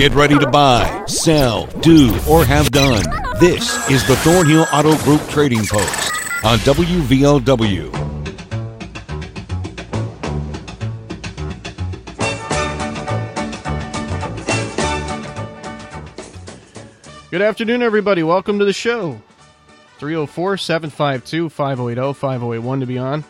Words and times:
Get 0.00 0.14
ready 0.14 0.38
to 0.38 0.48
buy, 0.48 1.04
sell, 1.06 1.66
do, 1.82 2.18
or 2.26 2.42
have 2.42 2.70
done. 2.70 3.04
This 3.38 3.86
is 3.90 4.06
the 4.06 4.16
Thornhill 4.16 4.64
Auto 4.72 4.96
Group 5.04 5.20
Trading 5.28 5.66
Post 5.66 6.14
on 6.42 6.56
WVOW. 6.60 7.92
Good 17.30 17.42
afternoon, 17.42 17.82
everybody. 17.82 18.22
Welcome 18.22 18.58
to 18.58 18.64
the 18.64 18.72
show. 18.72 19.20
304 19.98 20.56
752 20.56 21.50
5080 21.50 22.14
5081 22.14 22.80
to 22.80 22.86
be 22.86 22.96
on. 22.96 23.22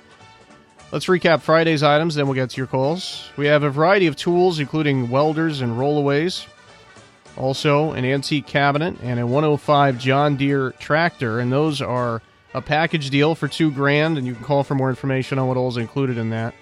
Let's 0.92 1.06
recap 1.06 1.40
Friday's 1.40 1.82
items, 1.82 2.14
then 2.14 2.26
we'll 2.26 2.34
get 2.34 2.50
to 2.50 2.56
your 2.58 2.68
calls. 2.68 3.28
We 3.36 3.46
have 3.46 3.64
a 3.64 3.70
variety 3.70 4.06
of 4.06 4.14
tools, 4.14 4.60
including 4.60 5.10
welders 5.10 5.62
and 5.62 5.72
rollaways. 5.72 6.46
Also, 7.36 7.92
an 7.92 8.04
antique 8.04 8.46
cabinet 8.46 8.96
and 9.02 9.18
a 9.18 9.26
105 9.26 9.98
John 9.98 10.36
Deere 10.36 10.72
tractor, 10.72 11.40
and 11.40 11.50
those 11.50 11.80
are 11.80 12.20
a 12.52 12.60
package 12.60 13.10
deal 13.10 13.34
for 13.34 13.48
two 13.48 13.70
grand, 13.70 14.18
and 14.18 14.26
you 14.26 14.34
can 14.34 14.44
call 14.44 14.64
for 14.64 14.74
more 14.74 14.90
information 14.90 15.38
on 15.38 15.48
what 15.48 15.56
all 15.56 15.68
is 15.68 15.76
included 15.76 16.18
in 16.18 16.30
that. 16.30 16.54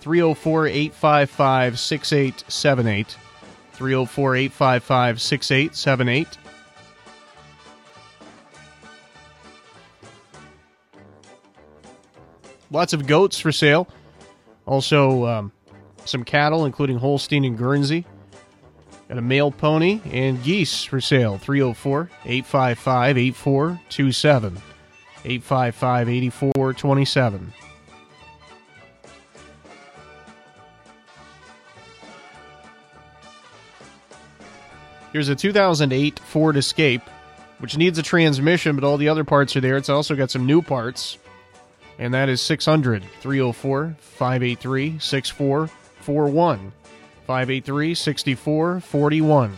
304 0.00 0.66
855 0.66 1.78
6878. 1.78 3.16
304 3.72 4.36
855 4.36 5.20
6878. 5.20 6.38
Lots 12.70 12.92
of 12.92 13.06
goats 13.06 13.38
for 13.38 13.50
sale. 13.50 13.88
Also, 14.66 15.24
um, 15.26 15.52
some 16.08 16.24
cattle, 16.24 16.64
including 16.64 16.98
Holstein 16.98 17.44
and 17.44 17.56
Guernsey. 17.56 18.04
Got 19.08 19.18
a 19.18 19.22
male 19.22 19.50
pony 19.50 20.00
and 20.10 20.42
geese 20.42 20.84
for 20.84 21.00
sale. 21.00 21.38
304 21.38 22.10
855 22.24 23.18
8427. 23.18 24.56
855 25.24 26.08
8427. 26.08 27.52
Here's 35.12 35.30
a 35.30 35.34
2008 35.34 36.18
Ford 36.18 36.56
Escape, 36.58 37.02
which 37.60 37.78
needs 37.78 37.98
a 37.98 38.02
transmission, 38.02 38.76
but 38.76 38.84
all 38.84 38.98
the 38.98 39.08
other 39.08 39.24
parts 39.24 39.56
are 39.56 39.60
there. 39.60 39.78
It's 39.78 39.88
also 39.88 40.14
got 40.14 40.30
some 40.30 40.44
new 40.44 40.60
parts, 40.60 41.16
and 41.98 42.12
that 42.12 42.28
is 42.28 42.42
600 42.42 43.02
304 43.20 43.96
583 44.00 44.98
6441. 46.08 46.72
583 47.26 47.94
6441. 47.94 49.52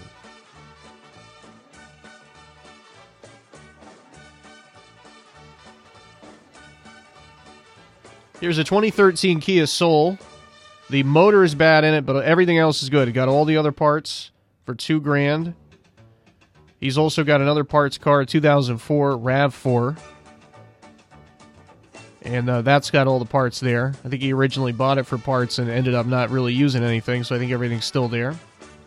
Here's 8.41 8.59
a 8.59 8.65
2013 8.65 9.39
Kia 9.39 9.67
Soul. 9.67 10.19
The 10.89 11.05
motor 11.05 11.45
is 11.45 11.55
bad 11.55 11.85
in 11.85 11.95
it, 11.95 12.05
but 12.05 12.25
everything 12.25 12.59
else 12.59 12.83
is 12.83 12.89
good. 12.89 13.07
It 13.07 13.13
got 13.13 13.29
all 13.29 13.45
the 13.45 13.57
other 13.57 13.71
parts 13.71 14.33
for 14.65 14.75
two 14.75 15.01
grand. 15.01 15.55
He's 16.81 16.99
also 16.99 17.23
got 17.23 17.41
another 17.41 17.63
parts 17.63 17.97
car, 17.97 18.25
2004 18.25 19.17
Rav4, 19.17 19.99
and 22.23 22.51
uh, 22.51 22.63
that's 22.63 22.91
got 22.91 23.07
all 23.07 23.19
the 23.19 23.25
parts 23.25 23.61
there. 23.61 23.95
I 24.05 24.09
think 24.09 24.23
he 24.23 24.33
originally 24.33 24.73
bought 24.73 24.99
it 24.99 25.05
for 25.05 25.19
parts 25.19 25.59
and 25.59 25.71
ended 25.71 25.95
up 25.95 26.07
not 26.07 26.31
really 26.31 26.53
using 26.53 26.83
anything, 26.83 27.25
so 27.25 27.35
I 27.35 27.39
think 27.39 27.53
everything's 27.53 27.85
still 27.85 28.09
there. 28.09 28.35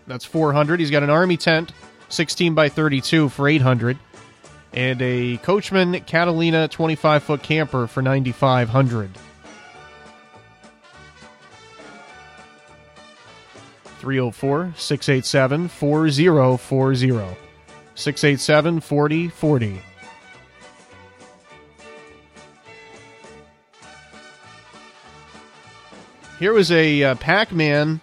That's 0.08 0.26
400. 0.26 0.80
He's 0.80 0.92
got 0.92 1.04
an 1.04 1.10
army 1.10 1.38
tent, 1.38 1.72
16 2.10 2.54
by 2.54 2.70
32 2.70 3.30
for 3.30 3.48
800, 3.48 3.98
and 4.74 5.02
a 5.02 5.38
Coachmen 5.38 6.02
Catalina 6.02 6.68
25 6.68 7.24
foot 7.24 7.44
camper 7.44 7.88
for 7.88 8.02
9500. 8.02 9.12
304 14.00 14.74
687 14.76 15.68
4040. 15.70 17.38
687 17.96 18.80
4040. 18.82 19.93
Here 26.44 26.52
was 26.52 26.74
a 26.74 27.02
uh, 27.04 27.16
Pac 27.16 27.54
Man. 27.54 28.02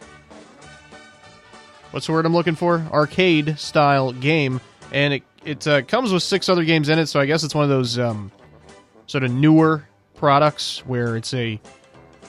What's 1.91 2.07
the 2.07 2.13
word 2.13 2.25
I'm 2.25 2.33
looking 2.33 2.55
for? 2.55 2.79
Arcade 2.91 3.59
style 3.59 4.13
game. 4.13 4.63
And 4.93 5.13
it, 5.13 5.23
it 5.45 5.67
uh, 5.69 5.83
comes 5.83 6.11
with 6.11 6.23
six 6.23 6.49
other 6.49 6.65
games 6.65 6.89
in 6.89 6.99
it, 6.99 7.09
so 7.09 7.21
I 7.21 7.27
guess 7.27 7.45
it's 7.45 7.55
one 7.55 7.65
of 7.65 7.69
those 7.69 7.99
um, 7.99 8.33
sort 9.07 9.25
of 9.25 9.31
newer 9.31 9.87
products 10.15 10.79
where 10.87 11.19
it's 11.19 11.35
a, 11.35 11.61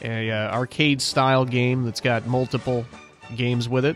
a 0.01 0.29
uh, 0.29 0.53
arcade 0.53 1.01
style 1.01 1.45
game 1.45 1.85
that's 1.85 2.01
got 2.01 2.27
multiple 2.27 2.85
games 3.37 3.69
with 3.69 3.85
it. 3.85 3.95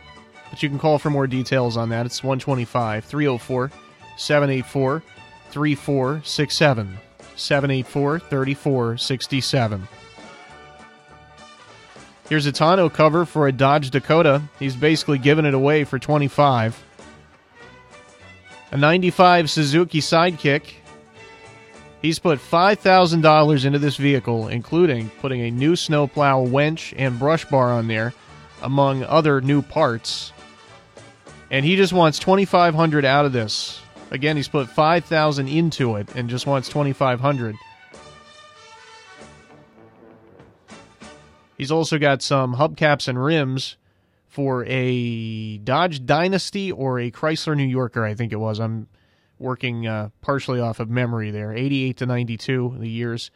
But 0.49 0.63
you 0.63 0.69
can 0.69 0.79
call 0.79 0.97
for 0.99 1.09
more 1.09 1.27
details 1.27 1.75
on 1.75 1.89
that. 1.89 2.05
It's 2.05 2.23
125 2.23 3.03
304 3.03 3.71
784 4.15 5.03
3467. 5.51 6.97
784 7.35 8.19
3467. 8.19 9.87
Here's 12.28 12.47
a 12.47 12.52
tonneau 12.52 12.90
cover 12.91 13.25
for 13.25 13.47
a 13.47 13.52
Dodge 13.52 13.91
Dakota. 13.91 14.41
He's 14.58 14.75
basically 14.75 15.19
giving 15.19 15.46
it 15.46 15.53
away 15.53 15.84
for 15.84 16.00
25. 16.00 16.84
A 18.72 18.78
95 18.78 19.50
Suzuki 19.50 20.02
Sidekick. 20.02 20.74
He's 22.02 22.18
put 22.18 22.40
$5,000 22.40 23.66
into 23.66 23.80
this 23.80 23.97
vehicle, 23.97 24.47
including 24.47 25.09
putting 25.22 25.41
a 25.41 25.52
new 25.52 25.75
snowplow 25.75 26.41
winch 26.41 26.94
and 26.97 27.18
brush 27.19 27.46
bar 27.46 27.72
on 27.72 27.88
there 27.88 28.13
among 28.62 29.03
other 29.03 29.40
new 29.40 29.62
parts. 29.62 30.34
And 31.52 31.63
he 31.63 31.75
just 31.75 31.94
wants 31.94 32.18
2500 32.19 33.06
out 33.06 33.25
of 33.25 33.34
this. 33.34 33.80
Again, 34.12 34.36
he's 34.36 34.47
put 34.47 34.68
5000 34.69 35.47
into 35.47 35.96
it 35.96 36.13
and 36.16 36.30
just 36.30 36.47
wants 36.47 36.69
2500. 36.69 37.56
He's 41.57 41.71
also 41.71 41.97
got 41.97 42.21
some 42.21 42.55
hubcaps 42.55 43.07
and 43.07 43.23
rims 43.23 43.77
for 44.27 44.66
a 44.67 45.57
Dodge 45.59 46.05
Dynasty 46.05 46.71
or 46.71 46.99
a 46.99 47.09
Chrysler 47.11 47.55
New 47.55 47.63
Yorker, 47.63 48.03
I 48.03 48.13
think 48.13 48.33
it 48.33 48.38
was. 48.38 48.59
I'm 48.59 48.88
working 49.39 49.88
uh, 49.88 50.09
partially 50.21 50.59
off 50.59 50.79
of 50.79 50.89
memory 50.89 51.31
there. 51.31 51.53
88 51.53 51.97
to 51.97 52.05
92, 52.05 52.75
the 52.79 52.89
years 52.89 53.31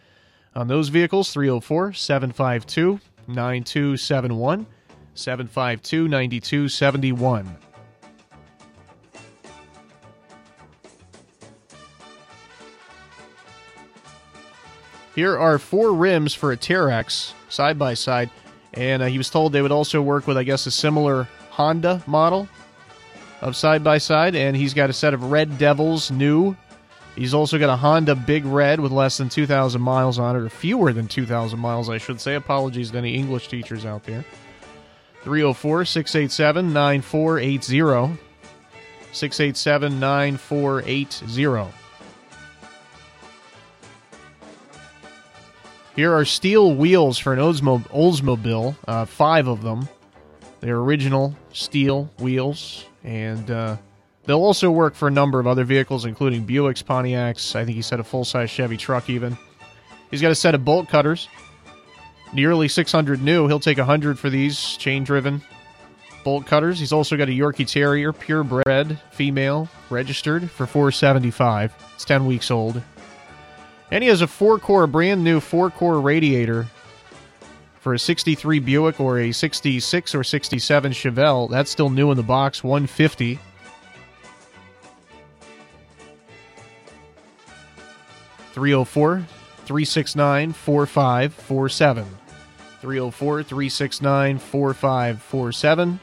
on 0.55 0.67
those 0.67 0.89
vehicles. 0.89 1.31
304 1.31 1.93
752 1.93 2.99
9271. 3.27 4.65
752 5.13 6.07
9271. 6.07 7.55
Here 15.15 15.37
are 15.37 15.59
four 15.59 15.93
rims 15.93 16.33
for 16.33 16.51
a 16.51 16.57
Teryx 16.57 17.33
side 17.49 17.77
by 17.77 17.93
side, 17.93 18.29
and 18.73 19.03
uh, 19.03 19.07
he 19.07 19.17
was 19.17 19.29
told 19.29 19.51
they 19.51 19.61
would 19.61 19.71
also 19.71 20.01
work 20.01 20.27
with, 20.27 20.37
I 20.37 20.43
guess, 20.43 20.65
a 20.65 20.71
similar 20.71 21.27
Honda 21.49 22.01
model 22.07 22.47
of 23.41 23.55
side 23.55 23.83
by 23.83 23.97
side, 23.97 24.35
and 24.35 24.55
he's 24.55 24.73
got 24.73 24.89
a 24.89 24.93
set 24.93 25.13
of 25.13 25.31
Red 25.31 25.57
Devils 25.57 26.11
new. 26.11 26.55
He's 27.15 27.33
also 27.33 27.57
got 27.57 27.69
a 27.69 27.75
Honda 27.75 28.15
Big 28.15 28.45
Red 28.45 28.79
with 28.79 28.91
less 28.91 29.17
than 29.17 29.29
2,000 29.29 29.81
miles 29.81 30.19
on 30.19 30.35
it, 30.35 30.39
or 30.39 30.49
fewer 30.49 30.93
than 30.93 31.07
2,000 31.07 31.59
miles, 31.59 31.89
I 31.89 31.97
should 31.97 32.21
say. 32.21 32.35
Apologies 32.35 32.91
to 32.91 32.97
any 32.97 33.15
English 33.15 33.47
teachers 33.49 33.85
out 33.85 34.03
there. 34.05 34.23
304 35.23 35.85
687 35.85 36.71
9480. 36.71 38.19
687 39.11 39.99
9480. 39.99 41.73
Here 45.99 46.15
are 46.15 46.23
steel 46.23 46.75
wheels 46.75 47.17
for 47.17 47.33
an 47.33 47.39
Oldsmobile, 47.39 48.73
uh, 48.87 49.03
five 49.03 49.49
of 49.49 49.63
them. 49.63 49.89
They're 50.61 50.77
original 50.77 51.35
steel 51.51 52.09
wheels, 52.19 52.85
and 53.03 53.51
uh, 53.51 53.75
they'll 54.23 54.41
also 54.41 54.71
work 54.71 54.95
for 54.95 55.09
a 55.09 55.11
number 55.11 55.41
of 55.41 55.45
other 55.45 55.65
vehicles, 55.65 56.05
including 56.05 56.47
Buicks, 56.47 56.81
Pontiacs. 56.81 57.53
I 57.53 57.65
think 57.65 57.75
he 57.75 57.81
said 57.81 57.99
a 57.99 58.05
full 58.05 58.23
size 58.23 58.49
Chevy 58.49 58.77
truck, 58.77 59.09
even. 59.09 59.37
He's 60.09 60.21
got 60.21 60.31
a 60.31 60.35
set 60.35 60.55
of 60.55 60.63
bolt 60.63 60.87
cutters 60.87 61.27
nearly 62.31 62.69
600 62.69 63.21
new. 63.21 63.49
He'll 63.49 63.59
take 63.59 63.77
100 63.77 64.17
for 64.17 64.29
these 64.29 64.77
chain 64.77 65.03
driven 65.03 65.41
bolt 66.23 66.45
cutters. 66.45 66.79
He's 66.79 66.93
also 66.93 67.17
got 67.17 67.27
a 67.27 67.33
Yorkie 67.33 67.67
Terrier, 67.67 68.13
purebred, 68.13 68.97
female, 69.11 69.67
registered 69.89 70.49
for 70.49 70.65
475. 70.65 71.73
It's 71.95 72.05
10 72.05 72.25
weeks 72.25 72.51
old. 72.51 72.81
And 73.91 74.03
he 74.03 74.09
has 74.09 74.21
a 74.21 74.27
four 74.27 74.59
core, 74.59 74.87
brand 74.87 75.23
new 75.23 75.39
four 75.39 75.69
core 75.69 75.99
radiator 75.99 76.67
for 77.79 77.93
a 77.93 77.99
63 77.99 78.59
Buick 78.59 78.99
or 78.99 79.19
a 79.19 79.31
66 79.31 80.15
or 80.15 80.23
67 80.23 80.91
Chevelle. 80.91 81.49
That's 81.49 81.71
still 81.71 81.89
new 81.89 82.11
in 82.11 82.17
the 82.17 82.23
box, 82.23 82.63
150. 82.63 83.39
Three 88.53 88.71
zero 88.71 88.83
four 88.83 89.25
three 89.65 89.85
six 89.85 90.15
nine 90.15 90.51
four 90.51 90.85
five 90.85 91.33
four 91.33 91.69
seven. 91.69 92.05
304 92.81 93.43
369 93.43 94.39
4547. 94.39 95.99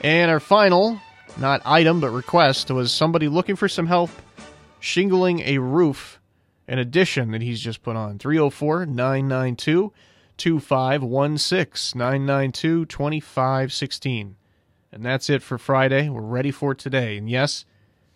And 0.00 0.30
our 0.30 0.40
final, 0.40 1.00
not 1.36 1.62
item, 1.64 2.00
but 2.00 2.10
request 2.10 2.70
was 2.70 2.92
somebody 2.92 3.28
looking 3.28 3.56
for 3.56 3.68
some 3.68 3.86
help 3.86 4.10
shingling 4.80 5.40
a 5.40 5.58
roof, 5.58 6.20
an 6.66 6.78
addition 6.78 7.30
that 7.32 7.42
he's 7.42 7.60
just 7.60 7.82
put 7.82 7.96
on. 7.96 8.18
304 8.18 8.86
992 8.86 9.92
2516 10.36 11.98
992 11.98 12.86
2516. 12.86 14.36
And 14.92 15.04
that's 15.04 15.28
it 15.28 15.42
for 15.42 15.58
Friday. 15.58 16.08
We're 16.08 16.22
ready 16.22 16.50
for 16.50 16.74
today. 16.74 17.16
And 17.16 17.28
yes, 17.28 17.64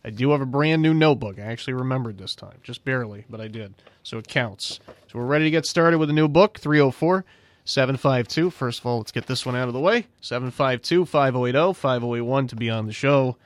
I 0.04 0.10
do 0.10 0.30
have 0.30 0.40
a 0.40 0.46
brand 0.46 0.80
new 0.80 0.94
notebook. 0.94 1.38
I 1.38 1.42
actually 1.42 1.74
remembered 1.74 2.18
this 2.18 2.34
time, 2.34 2.58
just 2.62 2.84
barely, 2.84 3.24
but 3.28 3.40
I 3.40 3.48
did. 3.48 3.74
So 4.02 4.18
it 4.18 4.28
counts. 4.28 4.80
So 4.86 5.18
we're 5.18 5.26
ready 5.26 5.44
to 5.44 5.50
get 5.50 5.66
started 5.66 5.98
with 5.98 6.08
a 6.08 6.14
new 6.14 6.28
book 6.28 6.58
304 6.58 7.24
752. 7.64 8.50
First 8.50 8.80
of 8.80 8.86
all, 8.86 8.98
let's 8.98 9.12
get 9.12 9.26
this 9.26 9.44
one 9.44 9.56
out 9.56 9.68
of 9.68 9.74
the 9.74 9.80
way. 9.80 10.06
752 10.20 11.04
5080 11.04 11.74
5081 11.74 12.46
to 12.48 12.56
be 12.56 12.70
on 12.70 12.86
the 12.86 12.92
show. 12.92 13.36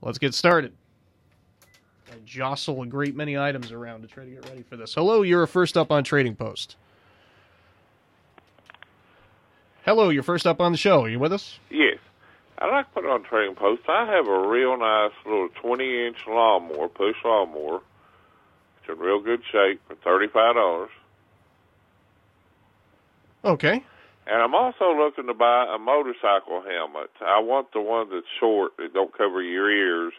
Let's 0.00 0.18
get 0.18 0.34
started. 0.34 0.72
I 2.32 2.34
jostle 2.34 2.82
a 2.82 2.86
great 2.86 3.14
many 3.14 3.36
items 3.36 3.72
around 3.72 4.02
to 4.02 4.08
try 4.08 4.24
to 4.24 4.30
get 4.30 4.48
ready 4.48 4.62
for 4.62 4.76
this. 4.76 4.94
Hello, 4.94 5.22
you're 5.22 5.46
first 5.46 5.76
up 5.76 5.90
on 5.90 6.02
Trading 6.02 6.34
Post. 6.34 6.76
Hello, 9.84 10.08
you're 10.08 10.22
first 10.22 10.46
up 10.46 10.60
on 10.60 10.72
the 10.72 10.78
show. 10.78 11.02
Are 11.02 11.08
you 11.08 11.18
with 11.18 11.32
us? 11.32 11.58
Yes. 11.70 11.98
I'd 12.58 12.70
like 12.70 12.86
to 12.86 12.94
put 12.94 13.06
on 13.06 13.24
Trading 13.24 13.54
Post. 13.54 13.82
I 13.88 14.06
have 14.06 14.28
a 14.28 14.48
real 14.48 14.78
nice 14.78 15.12
little 15.26 15.48
20 15.60 16.06
inch 16.06 16.16
lawnmower, 16.26 16.88
push 16.88 17.16
lawnmower. 17.24 17.80
It's 18.80 18.88
in 18.88 18.98
real 18.98 19.20
good 19.20 19.42
shape 19.50 19.80
for 19.86 19.96
$35. 19.96 20.88
Okay. 23.44 23.84
And 24.26 24.42
I'm 24.42 24.54
also 24.54 24.96
looking 24.96 25.26
to 25.26 25.34
buy 25.34 25.66
a 25.74 25.78
motorcycle 25.78 26.62
helmet. 26.62 27.10
I 27.20 27.40
want 27.40 27.72
the 27.72 27.80
one 27.80 28.08
that's 28.10 28.26
short, 28.38 28.72
that 28.78 28.94
don't 28.94 29.16
cover 29.16 29.42
your 29.42 29.70
ears. 29.70 30.14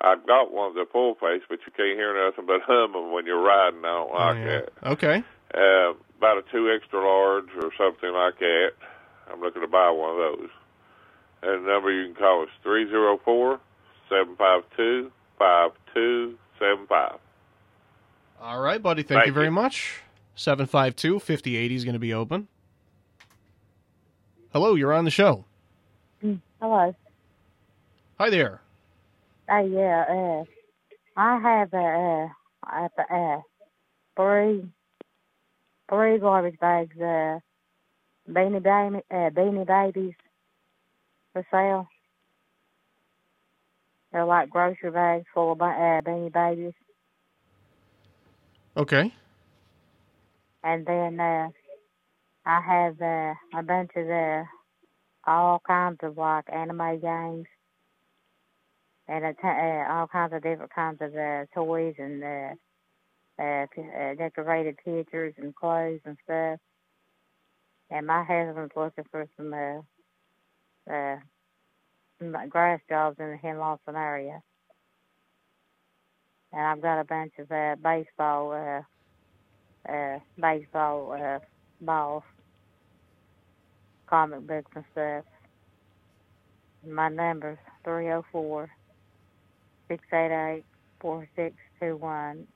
I've 0.00 0.24
got 0.26 0.52
one 0.52 0.74
that's 0.76 0.90
full 0.92 1.14
face, 1.16 1.42
but 1.48 1.58
you 1.66 1.72
can't 1.76 1.98
hear 1.98 2.14
nothing 2.26 2.46
but 2.46 2.60
humming 2.66 3.12
when 3.12 3.26
you're 3.26 3.42
riding. 3.42 3.80
I 3.84 3.88
don't 3.88 4.12
like 4.12 4.36
Oh, 4.36 4.38
yeah. 4.38 4.60
that. 4.60 4.92
Okay. 4.92 5.24
Uh, 5.54 5.94
about 6.18 6.38
a 6.38 6.42
two 6.52 6.70
extra 6.70 7.00
large 7.00 7.48
or 7.56 7.70
something 7.76 8.12
like 8.12 8.38
that. 8.38 8.70
I'm 9.30 9.40
looking 9.40 9.62
to 9.62 9.68
buy 9.68 9.90
one 9.90 10.10
of 10.10 10.16
those. 10.16 10.50
And 11.42 11.64
the 11.64 11.70
number 11.70 11.90
you 11.92 12.06
can 12.06 12.14
call 12.14 12.42
is 12.44 12.48
three 12.62 12.88
zero 12.88 13.18
four 13.24 13.60
seven 14.08 14.36
five 14.36 14.62
two 14.76 15.10
five 15.38 15.70
two 15.94 16.36
seven 16.58 16.86
five. 16.88 17.18
All 18.40 18.60
right, 18.60 18.80
buddy. 18.82 19.02
Thank, 19.02 19.18
Thank 19.20 19.26
you 19.28 19.32
very 19.32 19.46
you. 19.46 19.52
much. 19.52 20.00
752 20.36 21.18
5080 21.18 21.74
is 21.74 21.84
going 21.84 21.94
to 21.94 21.98
be 21.98 22.14
open. 22.14 22.46
Hello, 24.52 24.74
you're 24.76 24.92
on 24.92 25.04
the 25.04 25.10
show. 25.10 25.44
Hello. 26.60 26.94
Hi 28.20 28.30
there. 28.30 28.60
Uh, 29.50 29.58
yeah, 29.60 30.04
uh, 30.08 30.44
I 31.16 31.38
have 31.40 31.72
a, 31.72 32.28
uh, 32.66 32.88
uh, 33.00 33.02
uh, 33.14 33.40
three, 34.16 34.64
three 35.88 36.18
garbage 36.18 36.58
bags, 36.60 36.96
uh, 37.00 37.38
beanie 38.28 38.62
baby, 38.62 39.02
uh, 39.10 39.30
beanie 39.30 39.66
babies 39.66 40.14
for 41.32 41.44
sale. 41.50 41.88
They're 44.12 44.24
like 44.24 44.50
grocery 44.50 44.90
bags 44.90 45.26
full 45.34 45.52
of, 45.52 45.60
uh, 45.62 45.64
beanie 46.02 46.32
babies. 46.32 46.74
Okay. 48.76 49.12
And 50.62 50.86
then, 50.86 51.20
uh, 51.20 51.48
I 52.46 52.60
have, 52.60 53.00
uh, 53.00 53.34
a 53.58 53.62
bunch 53.62 53.90
of, 53.96 54.08
uh, 54.10 54.44
all 55.26 55.60
kinds 55.66 55.98
of 56.02 56.16
like 56.16 56.44
anime 56.52 57.00
games. 57.00 57.46
And 59.08 59.24
uh, 59.24 59.92
all 59.92 60.06
kinds 60.06 60.34
of 60.34 60.42
different 60.42 60.74
kinds 60.74 60.98
of 61.00 61.14
uh, 61.16 61.46
toys 61.54 61.94
and 61.98 62.22
uh, 62.22 62.54
uh, 63.40 63.66
uh, 63.78 64.14
decorated 64.16 64.76
pictures 64.84 65.34
and 65.38 65.54
clothes 65.54 66.00
and 66.04 66.18
stuff. 66.24 66.58
And 67.90 68.06
my 68.06 68.22
husband's 68.22 68.72
looking 68.76 69.04
for 69.10 69.26
some 69.36 69.54
uh, 69.54 70.92
uh, 70.92 71.16
some 72.18 72.48
grass 72.50 72.80
jobs 72.88 73.16
in 73.18 73.30
the 73.30 73.38
Henlawson 73.38 73.96
area. 73.96 74.42
And 76.52 76.62
I've 76.62 76.82
got 76.82 77.00
a 77.00 77.04
bunch 77.04 77.32
of 77.38 77.50
uh, 77.50 77.76
baseball, 77.82 78.52
uh, 78.52 79.90
uh, 79.90 80.18
baseball 80.40 81.12
uh, 81.12 81.38
balls, 81.80 82.24
comic 84.06 84.46
books 84.46 84.70
and 84.74 84.84
stuff. 84.92 85.24
My 86.86 87.08
number's 87.08 87.58
three 87.84 88.04
zero 88.04 88.24
four 88.32 88.68
six 89.88 90.04
eight 90.12 90.30
eight 90.30 90.64
four 91.00 91.28
six 91.36 91.56
two 91.80 91.96
one. 91.96 92.46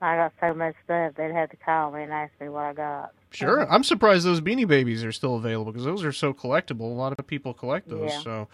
I 0.00 0.16
got 0.16 0.32
so 0.40 0.54
much 0.54 0.74
stuff 0.84 1.14
they'd 1.16 1.32
have 1.32 1.50
to 1.50 1.56
call 1.56 1.90
me 1.90 2.02
and 2.04 2.12
ask 2.12 2.32
me 2.40 2.48
what 2.48 2.64
I 2.64 2.72
got. 2.72 3.12
Sure. 3.30 3.70
I'm 3.70 3.82
surprised 3.82 4.24
those 4.24 4.40
Beanie 4.40 4.66
Babies 4.66 5.04
are 5.04 5.12
still 5.12 5.36
available 5.36 5.72
because 5.72 5.84
those 5.84 6.04
are 6.04 6.12
so 6.12 6.32
collectible. 6.32 6.82
A 6.82 6.94
lot 6.94 7.18
of 7.18 7.26
people 7.26 7.52
collect 7.52 7.88
those. 7.88 8.10
Yeah. 8.10 8.20
So, 8.22 8.48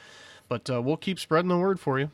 but 0.49 0.69
uh, 0.71 0.81
we'll 0.81 0.97
keep 0.97 1.19
spreading 1.19 1.49
the 1.49 1.59
word 1.59 1.79
for 1.79 1.99
you. 1.99 2.11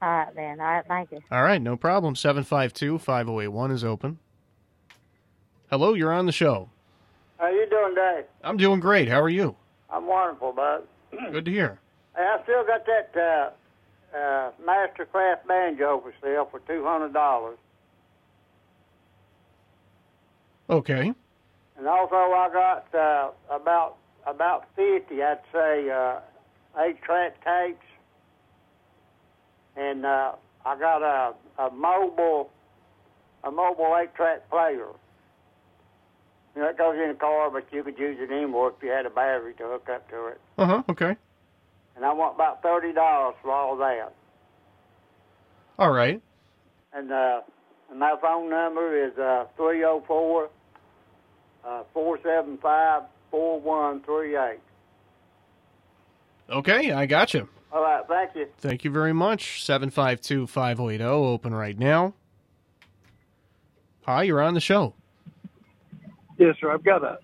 All 0.00 0.08
right 0.08 0.34
then. 0.34 0.60
All 0.60 0.66
right, 0.66 0.84
thank 0.86 1.12
you. 1.12 1.20
All 1.30 1.42
right, 1.42 1.60
no 1.60 1.76
problem. 1.76 2.14
752 2.16 2.98
5081 2.98 3.70
is 3.72 3.84
open. 3.84 4.18
Hello, 5.70 5.94
you're 5.94 6.12
on 6.12 6.26
the 6.26 6.32
show. 6.32 6.70
How 7.38 7.48
you 7.48 7.66
doing, 7.68 7.94
Dave? 7.94 8.24
I'm 8.42 8.56
doing 8.56 8.80
great. 8.80 9.08
How 9.08 9.20
are 9.20 9.28
you? 9.28 9.56
I'm 9.90 10.06
wonderful, 10.06 10.52
bud. 10.52 10.82
Good 11.32 11.44
to 11.44 11.50
hear. 11.50 11.78
Hey, 12.16 12.22
I 12.22 12.42
still 12.44 12.64
got 12.64 12.86
that 12.86 13.20
uh, 13.20 13.50
uh, 14.14 14.50
Mastercraft 14.66 15.46
banjo 15.46 16.00
for 16.00 16.12
sale 16.22 16.48
for 16.50 16.60
two 16.60 16.84
hundred 16.84 17.12
dollars, 17.12 17.58
Okay. 20.68 21.12
and 21.78 21.86
also 21.86 22.14
I 22.14 22.48
got 22.52 22.94
uh, 22.94 23.30
about 23.54 23.96
about 24.26 24.66
fifty, 24.76 25.22
I'd 25.22 25.38
say, 25.52 25.90
uh, 25.90 26.20
eight-track 26.78 27.42
tapes, 27.44 27.84
and 29.76 30.04
uh, 30.06 30.32
I 30.64 30.78
got 30.78 31.02
a, 31.02 31.34
a 31.62 31.70
mobile 31.70 32.50
a 33.44 33.50
mobile 33.50 33.96
eight-track 34.00 34.48
player. 34.50 34.86
You 36.54 36.62
know, 36.62 36.68
it 36.68 36.76
goes 36.78 36.96
in 37.00 37.08
the 37.08 37.14
car, 37.14 37.48
but 37.50 37.64
you 37.72 37.82
could 37.84 37.98
use 37.98 38.18
it 38.20 38.30
anywhere 38.32 38.70
if 38.76 38.82
you 38.82 38.90
had 38.90 39.06
a 39.06 39.10
battery 39.10 39.54
to 39.54 39.64
hook 39.64 39.88
up 39.88 40.08
to 40.10 40.26
it. 40.26 40.40
Uh 40.58 40.66
huh. 40.66 40.82
Okay. 40.88 41.16
And 42.00 42.06
I 42.06 42.14
want 42.14 42.34
about 42.34 42.62
thirty 42.62 42.94
dollars 42.94 43.34
for 43.42 43.52
all 43.52 43.76
that. 43.76 44.14
All 45.78 45.90
right. 45.90 46.22
And 46.94 47.12
uh, 47.12 47.42
my 47.94 48.16
phone 48.22 48.48
number 48.48 49.06
is 49.06 49.12
uh, 49.18 49.44
304 49.58 50.48
uh, 51.62 51.82
475 51.92 53.02
4138. 53.30 54.60
Okay, 56.48 56.90
I 56.90 57.04
got 57.04 57.34
you. 57.34 57.46
All 57.70 57.82
right, 57.82 58.02
thank 58.08 58.34
you. 58.34 58.46
Thank 58.56 58.82
you 58.82 58.90
very 58.90 59.12
much. 59.12 59.62
752 59.62 60.46
5080, 60.46 61.04
open 61.04 61.52
right 61.54 61.78
now. 61.78 62.14
Hi, 64.06 64.22
you're 64.22 64.40
on 64.40 64.54
the 64.54 64.60
show. 64.60 64.94
Yes, 66.38 66.56
sir. 66.58 66.72
I've 66.72 66.82
got 66.82 67.04
a 67.04 67.18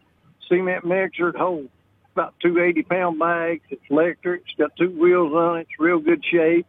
cement 0.50 0.85
mixer 0.85 1.33
that 1.33 1.38
holds 1.38 1.71
about 2.16 2.35
two 2.40 2.58
80 2.58 2.82
pound 2.85 3.18
bags. 3.18 3.62
It's 3.68 3.82
electric. 3.90 4.42
It's 4.42 4.54
got 4.56 4.75
two 4.76 4.90
wheels 4.90 5.35
on 5.35 5.58
it. 5.58 5.61
It's 5.62 5.78
real 5.78 5.99
good 5.99 6.25
shape. 6.25 6.66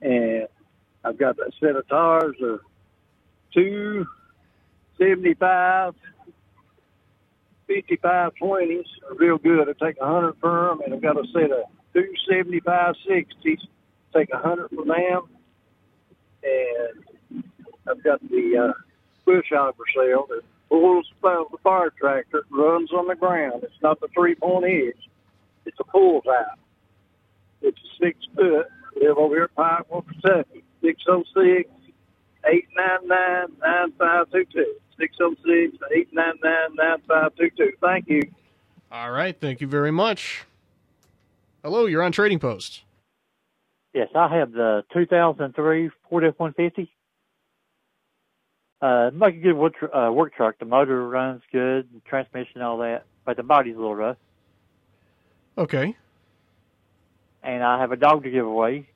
And 0.00 0.48
I've 1.04 1.18
got 1.18 1.38
a 1.38 1.50
set 1.60 1.76
of 1.76 1.86
tires 1.88 2.36
are 2.42 2.60
two 3.52 4.06
75, 4.98 5.94
55 7.66 8.32
20s. 8.40 8.84
Are 9.10 9.14
real 9.16 9.36
good. 9.36 9.68
I 9.68 9.84
take 9.84 9.96
a 10.00 10.04
100 10.04 10.36
for 10.40 10.68
them. 10.68 10.80
And 10.80 10.94
I've 10.94 11.02
got 11.02 11.18
a 11.18 11.26
set 11.34 11.50
of 11.50 11.64
two 11.92 12.10
75 12.30 12.94
60s. 13.06 13.58
Take 14.16 14.30
a 14.32 14.40
100 14.40 14.70
for 14.70 14.86
them. 14.86 15.28
And 16.42 17.44
I've 17.86 18.02
got 18.02 18.20
the 18.22 18.70
uh, 18.70 18.72
bush 19.26 19.48
hog 19.50 19.76
for 19.76 19.84
sale. 19.94 20.26
That 20.72 20.78
pulls 20.78 21.06
the 21.20 21.44
the 21.50 21.58
fire 21.58 21.90
tractor, 21.90 22.38
it 22.38 22.44
runs 22.50 22.92
on 22.92 23.06
the 23.06 23.14
ground. 23.14 23.62
It's 23.62 23.82
not 23.82 24.00
the 24.00 24.08
three 24.14 24.34
point 24.34 24.66
hitch. 24.66 24.96
It's 25.66 25.78
a 25.78 25.84
pull 25.84 26.22
type. 26.22 26.58
It's 27.60 27.78
a 27.78 28.04
six 28.04 28.18
foot. 28.34 28.66
Live 29.00 29.16
over 29.16 29.34
here 29.34 29.44
at 29.44 29.54
Pikeville, 29.54 30.06
Kentucky. 30.06 30.64
Six 30.82 31.02
oh 31.08 31.24
six 31.34 31.70
eight 32.50 32.68
nine 32.76 33.06
nine 33.06 33.46
nine 33.60 33.92
five 33.98 34.30
two 34.32 34.44
two. 34.52 34.74
606 34.98 35.78
899 35.94 36.76
9522. 36.76 37.72
Thank 37.80 38.08
you. 38.08 38.22
All 38.90 39.10
right. 39.10 39.38
Thank 39.38 39.60
you 39.60 39.66
very 39.66 39.90
much. 39.90 40.44
Hello, 41.64 41.86
you're 41.86 42.02
on 42.02 42.12
Trading 42.12 42.38
Post. 42.38 42.82
Yes, 43.94 44.08
I 44.14 44.28
have 44.36 44.52
the 44.52 44.84
2003 44.92 45.90
Ford 46.08 46.24
F-150. 46.24 46.88
Uh, 48.82 49.10
make 49.14 49.36
a 49.36 49.38
good 49.38 49.52
work, 49.56 49.74
tr- 49.76 49.94
uh, 49.94 50.10
work 50.10 50.34
truck. 50.34 50.58
The 50.58 50.64
motor 50.64 51.08
runs 51.08 51.40
good, 51.52 51.88
the 51.94 52.00
transmission, 52.00 52.60
all 52.62 52.78
that, 52.78 53.04
but 53.24 53.36
the 53.36 53.44
body's 53.44 53.76
a 53.76 53.78
little 53.78 53.94
rough. 53.94 54.16
Okay. 55.56 55.94
And 57.44 57.62
I 57.62 57.78
have 57.80 57.92
a 57.92 57.96
dog 57.96 58.24
to 58.24 58.30
give 58.30 58.44
away. 58.44 58.88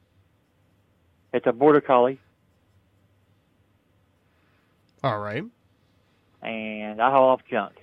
It's 1.33 1.47
a 1.47 1.53
border 1.53 1.81
collie, 1.81 2.19
All 5.05 5.19
right. 5.21 5.45
and 6.43 7.01
I 7.03 7.11
haul 7.11 7.29
off 7.31 7.43
junk. 7.49 7.75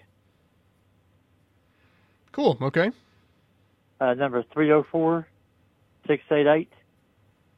Cool. 2.31 2.57
Okay. 2.62 2.89
Uh, 4.01 4.13
number 4.15 4.43
304 4.53 5.27
688 6.07 6.69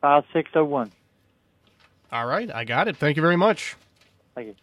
5601. 0.02 0.92
All 2.12 2.26
right. 2.26 2.54
I 2.54 2.66
got 2.66 2.88
it. 2.90 2.98
Thank 2.98 3.16
you 3.16 3.22
very 3.22 3.38
much. 3.38 3.76
Thank 4.36 4.48
you. 4.48 4.56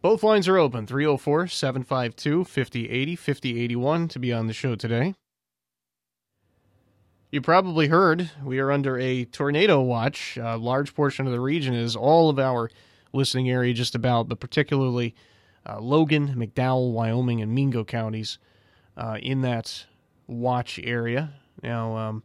Both 0.00 0.22
lines 0.22 0.48
are 0.48 0.56
open 0.56 0.86
304 0.86 1.48
752 1.48 2.44
5080 2.44 3.16
5081 3.16 4.08
to 4.08 4.18
be 4.18 4.32
on 4.32 4.46
the 4.46 4.52
show 4.52 4.74
today. 4.74 5.14
You 7.30 7.42
probably 7.42 7.88
heard 7.88 8.30
we 8.42 8.58
are 8.58 8.72
under 8.72 8.98
a 8.98 9.26
tornado 9.26 9.82
watch. 9.82 10.38
A 10.40 10.56
large 10.56 10.94
portion 10.94 11.26
of 11.26 11.32
the 11.32 11.40
region 11.40 11.74
is 11.74 11.94
all 11.94 12.30
of 12.30 12.38
our 12.38 12.70
listening 13.12 13.50
area, 13.50 13.74
just 13.74 13.94
about, 13.94 14.28
but 14.28 14.40
particularly 14.40 15.14
uh, 15.68 15.80
Logan, 15.80 16.34
McDowell, 16.36 16.92
Wyoming, 16.92 17.42
and 17.42 17.54
Mingo 17.54 17.84
counties 17.84 18.38
uh, 18.96 19.18
in 19.20 19.42
that 19.42 19.84
watch 20.26 20.80
area. 20.82 21.34
Now, 21.62 21.96
um, 21.96 22.22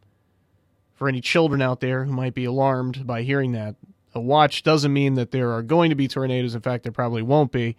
for 0.94 1.08
any 1.08 1.20
children 1.20 1.60
out 1.60 1.80
there 1.80 2.04
who 2.04 2.12
might 2.12 2.34
be 2.34 2.46
alarmed 2.46 3.06
by 3.06 3.22
hearing 3.22 3.52
that, 3.52 3.76
a 4.14 4.20
watch 4.20 4.62
doesn't 4.62 4.92
mean 4.92 5.14
that 5.14 5.30
there 5.30 5.52
are 5.52 5.62
going 5.62 5.90
to 5.90 5.96
be 5.96 6.08
tornadoes. 6.08 6.54
In 6.54 6.60
fact, 6.60 6.84
there 6.84 6.92
probably 6.92 7.22
won't 7.22 7.52
be. 7.52 7.76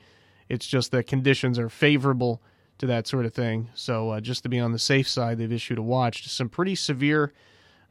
It's 0.49 0.67
just 0.67 0.91
that 0.91 1.07
conditions 1.07 1.57
are 1.57 1.69
favorable 1.69 2.41
to 2.77 2.85
that 2.87 3.07
sort 3.07 3.25
of 3.25 3.33
thing. 3.33 3.69
So, 3.73 4.11
uh, 4.11 4.21
just 4.21 4.43
to 4.43 4.49
be 4.49 4.59
on 4.59 4.71
the 4.71 4.79
safe 4.79 5.07
side, 5.07 5.37
they've 5.37 5.51
issued 5.51 5.77
a 5.77 5.81
watch. 5.81 6.23
Just 6.23 6.35
some 6.35 6.49
pretty 6.49 6.75
severe, 6.75 7.33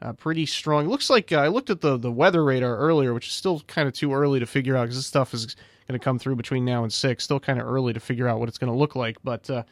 uh, 0.02 0.12
pretty 0.12 0.46
strong. 0.46 0.88
Looks 0.88 1.08
like 1.08 1.32
uh, 1.32 1.38
I 1.38 1.48
looked 1.48 1.70
at 1.70 1.80
the 1.80 1.96
the 1.96 2.12
weather 2.12 2.44
radar 2.44 2.76
earlier, 2.76 3.14
which 3.14 3.28
is 3.28 3.32
still 3.32 3.60
kind 3.66 3.88
of 3.88 3.94
too 3.94 4.12
early 4.12 4.40
to 4.40 4.46
figure 4.46 4.76
out 4.76 4.82
because 4.82 4.96
this 4.96 5.06
stuff 5.06 5.32
is 5.32 5.56
going 5.88 5.98
to 5.98 6.04
come 6.04 6.18
through 6.18 6.36
between 6.36 6.64
now 6.64 6.82
and 6.82 6.92
six. 6.92 7.24
Still 7.24 7.40
kind 7.40 7.58
of 7.58 7.66
early 7.66 7.92
to 7.92 8.00
figure 8.00 8.28
out 8.28 8.38
what 8.38 8.48
it's 8.48 8.58
going 8.58 8.72
to 8.72 8.78
look 8.78 8.94
like, 8.94 9.16
but. 9.24 9.48
Uh, 9.48 9.62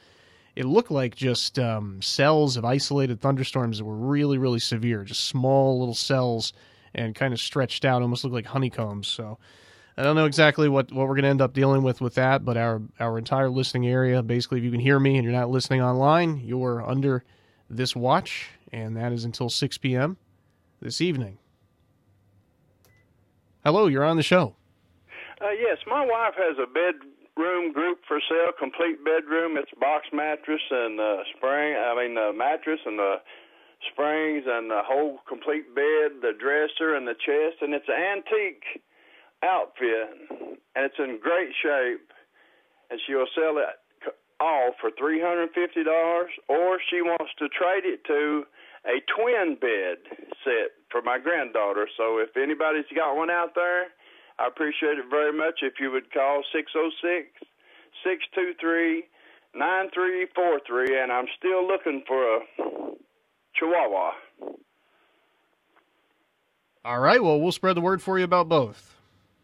it 0.55 0.67
looked 0.67 0.91
like 0.91 1.15
just 1.15 1.59
um, 1.59 2.03
cells 2.03 2.59
of 2.59 2.65
isolated 2.67 3.23
thunderstorms 3.23 3.79
that 3.79 3.87
were 3.87 3.97
really, 3.97 4.37
really 4.37 4.59
severe, 4.59 5.03
just 5.03 5.25
small 5.25 5.79
little 5.79 5.95
cells 5.95 6.53
and 6.95 7.15
kind 7.15 7.33
of 7.33 7.41
stretched 7.41 7.85
out, 7.85 8.03
almost 8.03 8.25
looked 8.25 8.35
like 8.35 8.47
honeycombs. 8.47 9.09
So 9.09 9.39
I 9.97 10.03
don't 10.03 10.17
know 10.17 10.25
exactly 10.25 10.69
what, 10.69 10.91
what 10.93 11.07
we're 11.07 11.15
going 11.15 11.25
to 11.25 11.29
end 11.29 11.43
up 11.43 11.53
dealing 11.53 11.83
with 11.83 12.01
with 12.01 12.15
that, 12.15 12.45
but 12.45 12.57
our, 12.57 12.81
our 12.99 13.19
entire 13.19 13.51
listening 13.51 13.87
area, 13.87 14.23
basically, 14.23 14.59
if 14.59 14.65
you 14.65 14.71
can 14.71 14.81
hear 14.81 14.99
me 14.99 15.17
and 15.17 15.25
you're 15.25 15.33
not 15.33 15.51
listening 15.51 15.83
online, 15.83 16.41
you're 16.45 16.89
under 16.89 17.25
this 17.69 17.95
watch, 17.95 18.51
and 18.73 18.97
that 18.97 19.13
is 19.13 19.25
until 19.25 19.49
6 19.49 19.79
p.m. 19.79 20.17
this 20.81 21.01
evening. 21.01 21.39
Hello, 23.65 23.87
you're 23.87 24.05
on 24.05 24.17
the 24.17 24.23
show. 24.23 24.57
Uh, 25.41 25.51
yes, 25.51 25.79
my 25.87 26.05
wife 26.05 26.35
has 26.37 26.57
a 26.59 26.67
bedroom 26.67 27.73
group 27.73 28.01
for 28.09 28.19
sale, 28.29 28.53
complete 28.59 29.05
bedroom. 29.05 29.57
It's 29.57 29.71
box 29.79 30.07
mattress 30.13 30.63
and 30.71 30.99
uh, 31.01 31.19
spring. 31.37 31.77
I 31.77 31.95
mean, 31.97 32.17
uh, 32.17 32.33
mattress 32.33 32.81
and 32.87 32.99
the 32.99 33.17
springs 33.91 34.45
and 34.47 34.71
the 34.71 34.83
whole 34.85 35.19
complete 35.29 35.75
bed, 35.75 36.23
the 36.23 36.33
dresser 36.39 36.95
and 36.95 37.07
the 37.07 37.19
chest, 37.19 37.63
and 37.63 37.75
it's 37.75 37.89
an 37.89 37.99
antique 37.99 38.83
outfit, 39.43 40.57
and 40.75 40.85
it's 40.87 40.99
in 40.99 41.19
great 41.21 41.51
shape. 41.63 42.13
And 42.91 43.01
she 43.07 43.15
will 43.15 43.31
sell 43.35 43.59
it 43.59 43.83
all 44.41 44.73
for 44.81 44.91
three 44.99 45.21
hundred 45.21 45.51
fifty 45.55 45.83
dollars, 45.83 46.31
or 46.49 46.79
she 46.91 47.01
wants 47.01 47.33
to 47.39 47.49
trade 47.49 47.85
it 47.85 48.05
to 48.07 48.45
a 48.85 48.99
twin 49.15 49.57
bed 49.61 50.03
set 50.45 50.75
for 50.91 51.01
my 51.03 51.19
granddaughter. 51.19 51.89
So 51.97 52.19
if 52.19 52.37
anybody's 52.37 52.91
got 52.95 53.17
one 53.17 53.31
out 53.31 53.55
there, 53.55 53.95
I 54.39 54.49
appreciate 54.49 54.99
it 54.99 55.07
very 55.09 55.33
much 55.33 55.61
if 55.63 55.75
you 55.81 55.91
would 55.91 56.13
call 56.13 56.43
606 56.53 57.31
623 58.03 59.07
9343. 59.55 60.99
And 60.99 61.13
I'm 61.13 61.31
still 61.39 61.67
looking 61.67 62.03
for 62.07 62.19
a 62.37 62.41
Chihuahua. 63.59 64.13
All 66.85 66.99
right, 66.99 67.23
well, 67.23 67.41
we'll 67.41 67.53
spread 67.53 67.77
the 67.77 67.81
word 67.81 68.03
for 68.03 68.19
you 68.19 68.25
about 68.25 68.49
both. 68.49 68.97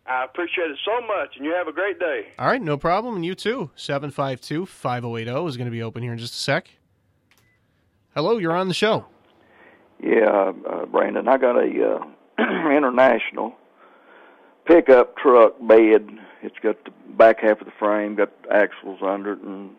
I 0.06 0.24
appreciate 0.24 0.70
it 0.70 0.78
so 0.84 1.06
much, 1.06 1.36
and 1.36 1.44
you 1.44 1.52
have 1.54 1.68
a 1.68 1.72
great 1.72 2.00
day. 2.00 2.28
All 2.38 2.46
right, 2.46 2.60
no 2.60 2.76
problem. 2.76 3.16
And 3.16 3.24
you 3.24 3.34
too. 3.34 3.70
752 3.76 4.66
5080 4.66 5.46
is 5.46 5.56
going 5.56 5.66
to 5.66 5.70
be 5.70 5.82
open 5.82 6.02
here 6.02 6.12
in 6.12 6.18
just 6.18 6.34
a 6.34 6.38
sec. 6.38 6.70
Hello, 8.14 8.38
you're 8.38 8.56
on 8.56 8.68
the 8.68 8.74
show. 8.74 9.04
Yeah, 10.02 10.52
uh, 10.68 10.86
Brandon, 10.86 11.28
I 11.28 11.36
got 11.36 11.56
a 11.56 11.96
uh, 11.96 12.04
international 12.70 13.54
pickup 14.64 15.16
truck 15.16 15.54
bed. 15.66 16.08
It's 16.42 16.58
got 16.62 16.82
the 16.84 16.90
back 17.16 17.40
half 17.40 17.60
of 17.60 17.66
the 17.66 17.72
frame, 17.78 18.14
got 18.14 18.30
axles 18.50 19.00
under 19.02 19.32
it, 19.34 19.40
and 19.40 19.70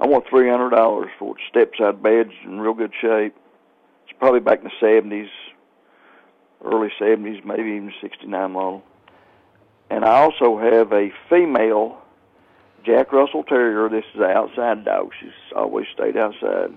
I 0.00 0.06
want 0.06 0.24
three 0.30 0.48
hundred 0.48 0.70
dollars 0.70 1.10
for 1.18 1.36
it. 1.36 1.42
Step 1.48 1.72
side 1.78 2.02
bed's 2.02 2.32
in 2.44 2.60
real 2.60 2.74
good 2.74 2.92
shape. 3.00 3.34
Probably 4.18 4.40
back 4.40 4.58
in 4.58 4.64
the 4.64 4.70
seventies, 4.80 5.30
early 6.64 6.90
seventies, 6.98 7.42
maybe 7.44 7.70
even 7.70 7.92
sixty 8.00 8.26
nine 8.26 8.52
model. 8.52 8.82
And 9.90 10.04
I 10.04 10.18
also 10.18 10.58
have 10.58 10.92
a 10.92 11.10
female 11.30 12.02
Jack 12.84 13.12
Russell 13.12 13.44
Terrier. 13.44 13.88
This 13.88 14.04
is 14.14 14.20
an 14.20 14.30
outside 14.30 14.84
dog. 14.84 15.10
She's 15.20 15.30
always 15.54 15.86
stayed 15.92 16.16
outside. 16.16 16.72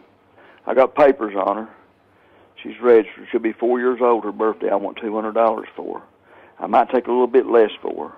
I 0.66 0.74
got 0.74 0.96
papers 0.96 1.36
on 1.36 1.58
her. 1.58 1.70
She's 2.62 2.80
registered. 2.82 3.28
She'll 3.32 3.42
be 3.42 3.54
four 3.54 3.80
years 3.80 4.00
old. 4.02 4.24
Her 4.24 4.32
birthday. 4.32 4.70
I 4.70 4.76
want 4.76 4.98
two 4.98 5.14
hundred 5.16 5.34
dollars 5.34 5.68
for 5.76 6.00
her. 6.00 6.06
I 6.60 6.68
might 6.68 6.90
take 6.90 7.08
a 7.08 7.12
little 7.12 7.28
bit 7.28 7.48
less 7.48 7.72
for 7.82 8.10
her. 8.10 8.16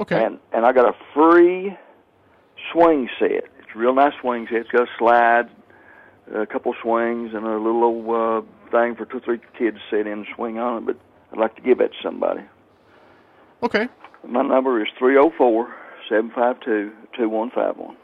Okay. 0.00 0.24
And 0.24 0.38
and 0.52 0.66
I 0.66 0.72
got 0.72 0.88
a 0.88 0.96
free 1.14 1.76
swing 2.72 3.08
set. 3.18 3.44
It's 3.58 3.74
a 3.74 3.78
real 3.78 3.94
nice 3.94 4.14
swing 4.20 4.46
set. 4.50 4.58
It's 4.58 4.70
got 4.70 4.82
a 4.82 4.90
slide, 4.98 5.48
a 6.34 6.46
couple 6.46 6.74
swings, 6.82 7.30
and 7.34 7.44
a 7.44 7.56
little 7.56 7.84
old 7.84 8.06
uh, 8.08 8.70
thing 8.70 8.96
for 8.96 9.04
two 9.04 9.18
or 9.18 9.20
three 9.20 9.40
kids 9.58 9.76
to 9.76 9.96
sit 9.96 10.06
in 10.06 10.12
and 10.12 10.26
swing 10.34 10.58
on 10.58 10.82
it. 10.82 10.86
But 10.86 10.96
I'd 11.32 11.38
like 11.38 11.56
to 11.56 11.62
give 11.62 11.78
that 11.78 11.92
to 11.92 11.96
somebody. 12.02 12.42
Okay. 13.62 13.88
My 14.26 14.42
number 14.42 14.80
is 14.82 14.88
three 14.98 15.14
zero 15.14 15.32
four 15.36 15.74
seven 16.08 16.30
five 16.34 16.60
two 16.60 16.92
two 17.16 17.28
one 17.28 17.50
five 17.54 17.76
one. 17.76 17.96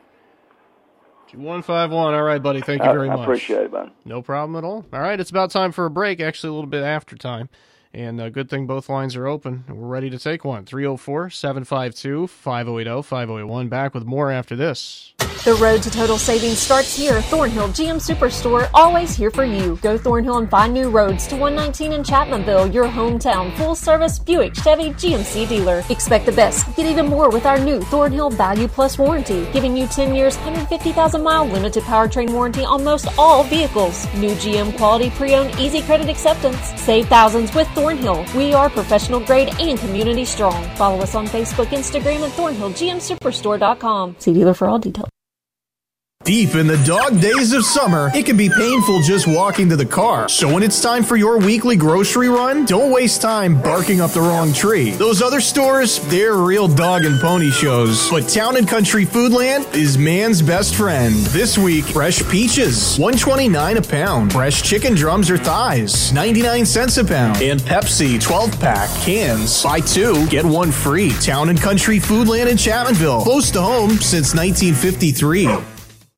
2151. 1.31 2.14
All 2.14 2.23
right, 2.23 2.43
buddy. 2.43 2.61
Thank 2.61 2.83
you 2.83 2.93
very 2.93 3.09
I, 3.09 3.16
much. 3.16 3.21
I 3.21 3.23
appreciate 3.25 3.62
it, 3.62 3.73
man. 3.73 3.90
No 4.04 4.23
problem 4.23 4.57
at 4.57 4.64
all. 4.64 4.85
All 4.93 5.00
right, 5.00 5.19
it's 5.19 5.31
about 5.31 5.50
time 5.50 5.73
for 5.73 5.85
a 5.87 5.90
break, 5.90 6.21
actually, 6.21 6.50
a 6.50 6.52
little 6.52 6.71
bit 6.71 6.85
after 6.85 7.16
time. 7.16 7.49
And 7.94 8.20
uh, 8.20 8.28
good 8.28 8.50
thing 8.50 8.66
both 8.66 8.88
lines 8.88 9.14
are 9.14 9.28
open. 9.28 9.64
We're 9.68 9.86
ready 9.86 10.10
to 10.10 10.18
take 10.18 10.44
one. 10.44 10.64
304 10.64 11.30
752 11.30 12.26
5080 12.26 13.02
5081. 13.02 13.68
Back 13.68 13.94
with 13.94 14.04
more 14.04 14.32
after 14.32 14.56
this. 14.56 15.12
The 15.44 15.54
road 15.54 15.82
to 15.82 15.90
total 15.90 16.18
savings 16.18 16.58
starts 16.58 16.96
here. 16.96 17.20
Thornhill 17.22 17.68
GM 17.68 18.00
Superstore, 18.00 18.68
always 18.72 19.14
here 19.14 19.30
for 19.30 19.44
you. 19.44 19.78
Go 19.82 19.98
Thornhill 19.98 20.38
and 20.38 20.50
find 20.50 20.72
new 20.72 20.88
roads 20.88 21.26
to 21.28 21.36
119 21.36 21.92
in 21.92 22.02
Chapmanville, 22.02 22.72
your 22.72 22.86
hometown 22.86 23.54
full 23.58 23.74
service 23.74 24.18
Buick 24.18 24.54
Chevy 24.54 24.90
GMC 24.90 25.46
dealer. 25.46 25.84
Expect 25.90 26.24
the 26.26 26.32
best. 26.32 26.74
Get 26.76 26.86
even 26.86 27.06
more 27.06 27.28
with 27.28 27.44
our 27.44 27.60
new 27.60 27.80
Thornhill 27.82 28.30
Value 28.30 28.68
Plus 28.68 28.98
warranty, 28.98 29.46
giving 29.52 29.76
you 29.76 29.86
10 29.86 30.14
years, 30.14 30.36
150,000 30.38 31.22
mile 31.22 31.44
limited 31.44 31.82
powertrain 31.84 32.30
warranty 32.30 32.64
on 32.64 32.82
most 32.82 33.06
all 33.18 33.44
vehicles. 33.44 34.12
New 34.14 34.34
GM 34.36 34.76
quality 34.78 35.10
pre-owned 35.10 35.60
easy 35.60 35.82
credit 35.82 36.08
acceptance. 36.08 36.58
Save 36.80 37.06
thousands 37.08 37.54
with 37.54 37.68
Thornhill. 37.68 37.83
We 38.34 38.54
are 38.54 38.70
professional 38.70 39.20
grade 39.20 39.50
and 39.60 39.78
community 39.78 40.24
strong. 40.24 40.64
Follow 40.76 40.98
us 40.98 41.14
on 41.14 41.26
Facebook, 41.26 41.66
Instagram, 41.66 42.24
and 42.24 42.32
ThornhillGMSuperstore.com. 42.32 44.16
See 44.18 44.32
dealer 44.32 44.54
for 44.54 44.68
all 44.68 44.78
details. 44.78 45.13
Deep 46.25 46.54
in 46.54 46.66
the 46.66 46.83
dog 46.87 47.21
days 47.21 47.52
of 47.52 47.62
summer, 47.66 48.11
it 48.14 48.25
can 48.25 48.35
be 48.35 48.49
painful 48.49 49.02
just 49.02 49.26
walking 49.26 49.69
to 49.69 49.76
the 49.76 49.85
car. 49.85 50.26
So 50.26 50.50
when 50.50 50.62
it's 50.62 50.81
time 50.81 51.04
for 51.04 51.16
your 51.16 51.37
weekly 51.37 51.76
grocery 51.76 52.31
run, 52.31 52.64
don't 52.64 52.90
waste 52.90 53.21
time 53.21 53.61
barking 53.61 54.00
up 54.00 54.12
the 54.12 54.23
wrong 54.23 54.50
tree. 54.54 54.93
Those 54.93 55.21
other 55.21 55.43
stores, 55.43 55.99
they're 56.09 56.37
real 56.37 56.66
dog 56.66 57.04
and 57.04 57.21
pony 57.21 57.50
shows. 57.50 58.11
But 58.11 58.26
Town 58.26 58.57
and 58.57 58.66
Country 58.66 59.04
Foodland 59.04 59.75
is 59.75 59.99
man's 59.99 60.40
best 60.40 60.75
friend. 60.76 61.14
This 61.26 61.59
week, 61.59 61.85
fresh 61.85 62.26
peaches, 62.31 62.97
129 62.99 63.76
a 63.76 63.83
pound. 63.83 64.33
Fresh 64.33 64.62
chicken 64.62 64.95
drums 64.95 65.31
or 65.31 65.37
thighs, 65.37 66.11
99 66.14 66.64
cents 66.64 66.97
a 66.97 67.04
pound. 67.04 67.43
And 67.43 67.61
Pepsi 67.61 68.19
12 68.19 68.59
pack 68.61 68.88
cans. 69.02 69.62
Buy 69.62 69.81
two, 69.81 70.26
get 70.28 70.47
one 70.47 70.73
free. 70.73 71.11
Town 71.21 71.50
and 71.50 71.61
Country 71.61 71.99
Foodland 71.99 72.47
in 72.50 72.57
Chapmanville. 72.57 73.23
Close 73.23 73.50
to 73.50 73.61
home 73.61 73.90
since 73.99 74.35
1953. 74.35 75.74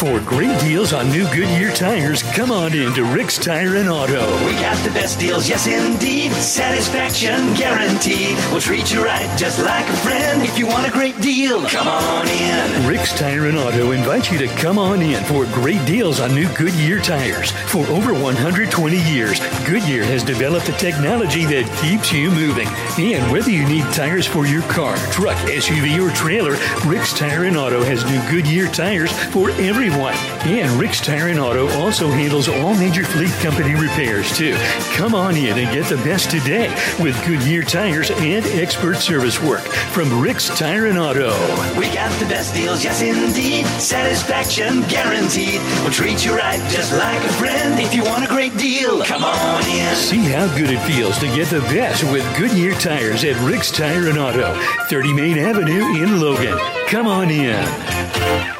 For 0.00 0.18
great 0.20 0.58
deals 0.60 0.94
on 0.94 1.10
new 1.10 1.24
Goodyear 1.24 1.72
tires, 1.72 2.22
come 2.22 2.50
on 2.50 2.72
in 2.72 2.94
to 2.94 3.04
Rick's 3.04 3.36
Tire 3.36 3.76
and 3.76 3.86
Auto. 3.86 4.24
We 4.46 4.54
got 4.54 4.82
the 4.82 4.90
best 4.92 5.20
deals, 5.20 5.46
yes 5.46 5.66
indeed. 5.66 6.32
Satisfaction 6.32 7.52
guaranteed. 7.52 8.34
We'll 8.50 8.62
treat 8.62 8.90
you 8.90 9.04
right 9.04 9.28
just 9.38 9.62
like 9.62 9.86
a 9.86 9.96
friend. 9.98 10.40
If 10.40 10.58
you 10.58 10.66
want 10.66 10.88
a 10.88 10.90
great 10.90 11.20
deal, 11.20 11.62
come 11.66 11.86
on 11.86 12.26
in. 12.28 12.88
Rick's 12.88 13.12
Tire 13.12 13.48
and 13.48 13.58
Auto 13.58 13.90
invites 13.90 14.32
you 14.32 14.38
to 14.38 14.46
come 14.46 14.78
on 14.78 15.02
in 15.02 15.22
for 15.24 15.44
great 15.52 15.84
deals 15.84 16.18
on 16.18 16.34
new 16.34 16.48
Goodyear 16.56 17.00
tires. 17.00 17.50
For 17.68 17.86
over 17.88 18.14
120 18.14 18.96
years, 19.12 19.38
Goodyear 19.66 20.04
has 20.04 20.22
developed 20.22 20.64
the 20.64 20.72
technology 20.72 21.44
that 21.44 21.68
keeps 21.82 22.10
you 22.10 22.30
moving. 22.30 22.68
And 22.96 23.30
whether 23.30 23.50
you 23.50 23.68
need 23.68 23.84
tires 23.92 24.26
for 24.26 24.46
your 24.46 24.62
car, 24.62 24.96
truck, 25.12 25.36
SUV, 25.40 26.02
or 26.02 26.10
trailer, 26.14 26.56
Rick's 26.86 27.12
Tire 27.12 27.44
and 27.44 27.58
Auto 27.58 27.82
has 27.84 28.02
new 28.06 28.30
Goodyear 28.30 28.68
tires 28.68 29.12
for 29.28 29.50
everyone. 29.90 30.14
And 30.46 30.70
Rick's 30.80 31.00
Tire 31.00 31.28
and 31.28 31.38
Auto 31.38 31.68
also 31.78 32.08
handles 32.08 32.48
all 32.48 32.74
major 32.74 33.04
fleet 33.04 33.30
company 33.40 33.74
repairs 33.74 34.36
too. 34.36 34.54
Come 34.94 35.14
on 35.14 35.36
in 35.36 35.58
and 35.58 35.72
get 35.74 35.86
the 35.86 35.96
best 35.96 36.30
today 36.30 36.68
with 37.00 37.16
Goodyear 37.26 37.62
tires 37.62 38.10
and 38.10 38.44
expert 38.46 38.96
service 38.96 39.40
work 39.42 39.60
from 39.60 40.20
Rick's 40.20 40.48
Tire 40.58 40.86
and 40.86 40.98
Auto. 40.98 41.30
We 41.78 41.92
got 41.92 42.10
the 42.20 42.26
best 42.26 42.54
deals, 42.54 42.84
yes 42.84 43.02
indeed. 43.02 43.66
Satisfaction 43.80 44.82
guaranteed. 44.88 45.60
We'll 45.82 45.92
treat 45.92 46.24
you 46.24 46.36
right 46.36 46.60
just 46.70 46.92
like 46.92 47.22
a 47.22 47.32
friend. 47.34 47.78
If 47.80 47.94
you 47.94 48.04
want 48.04 48.24
a 48.24 48.28
great 48.28 48.56
deal, 48.56 49.02
come 49.04 49.24
on 49.24 49.64
in. 49.64 49.94
See 49.96 50.18
how 50.18 50.46
good 50.56 50.70
it 50.70 50.80
feels 50.80 51.18
to 51.18 51.26
get 51.26 51.48
the 51.48 51.60
best 51.60 52.04
with 52.04 52.24
Goodyear 52.36 52.74
tires 52.74 53.24
at 53.24 53.40
Rick's 53.40 53.70
Tire 53.70 54.08
and 54.08 54.18
Auto, 54.18 54.54
30 54.88 55.12
Main 55.12 55.38
Avenue 55.38 56.02
in 56.02 56.20
Logan. 56.20 56.58
Come 56.88 57.06
on 57.06 57.30
in. 57.30 58.59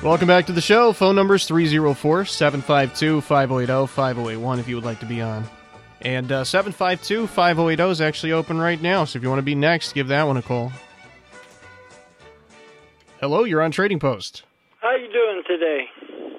Welcome 0.00 0.28
back 0.28 0.46
to 0.46 0.52
the 0.52 0.60
show. 0.60 0.92
Phone 0.92 1.16
numbers 1.16 1.42
is 1.42 1.48
304 1.48 2.24
752 2.24 3.20
5080 3.20 3.88
5081 3.88 4.60
if 4.60 4.68
you 4.68 4.76
would 4.76 4.84
like 4.84 5.00
to 5.00 5.06
be 5.06 5.20
on. 5.20 5.44
And 6.02 6.30
uh, 6.30 6.44
752 6.44 7.26
5080 7.26 7.90
is 7.90 8.00
actually 8.00 8.30
open 8.30 8.58
right 8.58 8.80
now, 8.80 9.04
so 9.04 9.16
if 9.16 9.24
you 9.24 9.28
want 9.28 9.40
to 9.40 9.44
be 9.44 9.56
next, 9.56 9.94
give 9.94 10.06
that 10.08 10.24
one 10.24 10.36
a 10.36 10.42
call. 10.42 10.70
Hello, 13.20 13.42
you're 13.42 13.60
on 13.60 13.72
Trading 13.72 13.98
Post. 13.98 14.44
How 14.80 14.94
you 14.94 15.12
doing 15.12 15.42
today? 15.48 15.86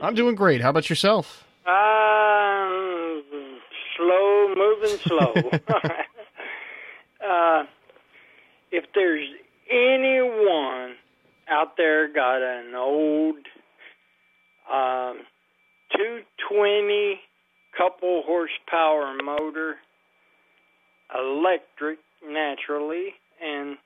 I'm 0.02 0.16
doing 0.16 0.36
great. 0.36 0.62
How 0.62 0.70
about 0.70 0.90
yourself? 0.90 1.46
Um, 1.68 3.22
slow, 3.98 4.56
moving 4.56 4.98
slow. 5.00 5.34
uh, 7.30 7.64
if 8.72 8.86
there's 8.96 9.28
anyone 9.70 10.96
out 11.50 11.78
there 11.78 12.12
got 12.12 12.42
an 12.42 12.76
old 12.76 13.38
um, 14.72 15.26
220 15.96 17.20
couple 17.78 18.24
horsepower 18.26 19.16
motor, 19.24 19.76
electric 21.14 22.00
naturally, 22.28 23.14
and 23.44 23.78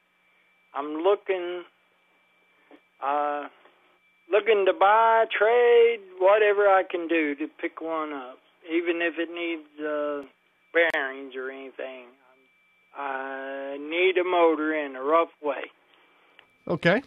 I'm 0.73 1.03
looking 1.03 1.63
uh, 3.03 3.47
looking 4.31 4.65
to 4.65 4.73
buy, 4.73 5.25
trade, 5.37 5.99
whatever 6.19 6.67
I 6.67 6.83
can 6.89 7.07
do 7.07 7.35
to 7.35 7.47
pick 7.59 7.81
one 7.81 8.13
up, 8.13 8.39
even 8.69 9.01
if 9.01 9.15
it 9.17 9.29
needs 9.33 9.67
uh, 9.79 10.23
bearings 10.73 11.35
or 11.35 11.51
anything. 11.51 12.05
I 12.95 13.77
need 13.79 14.17
a 14.17 14.23
motor 14.23 14.73
in 14.73 14.95
a 14.95 15.01
rough 15.01 15.31
way. 15.41 15.63
Okay. 16.67 17.01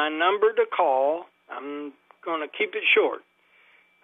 My 0.00 0.08
number 0.08 0.54
to 0.54 0.64
call, 0.64 1.26
I'm 1.50 1.92
going 2.24 2.40
to 2.40 2.48
keep 2.48 2.74
it 2.74 2.84
short. 2.94 3.20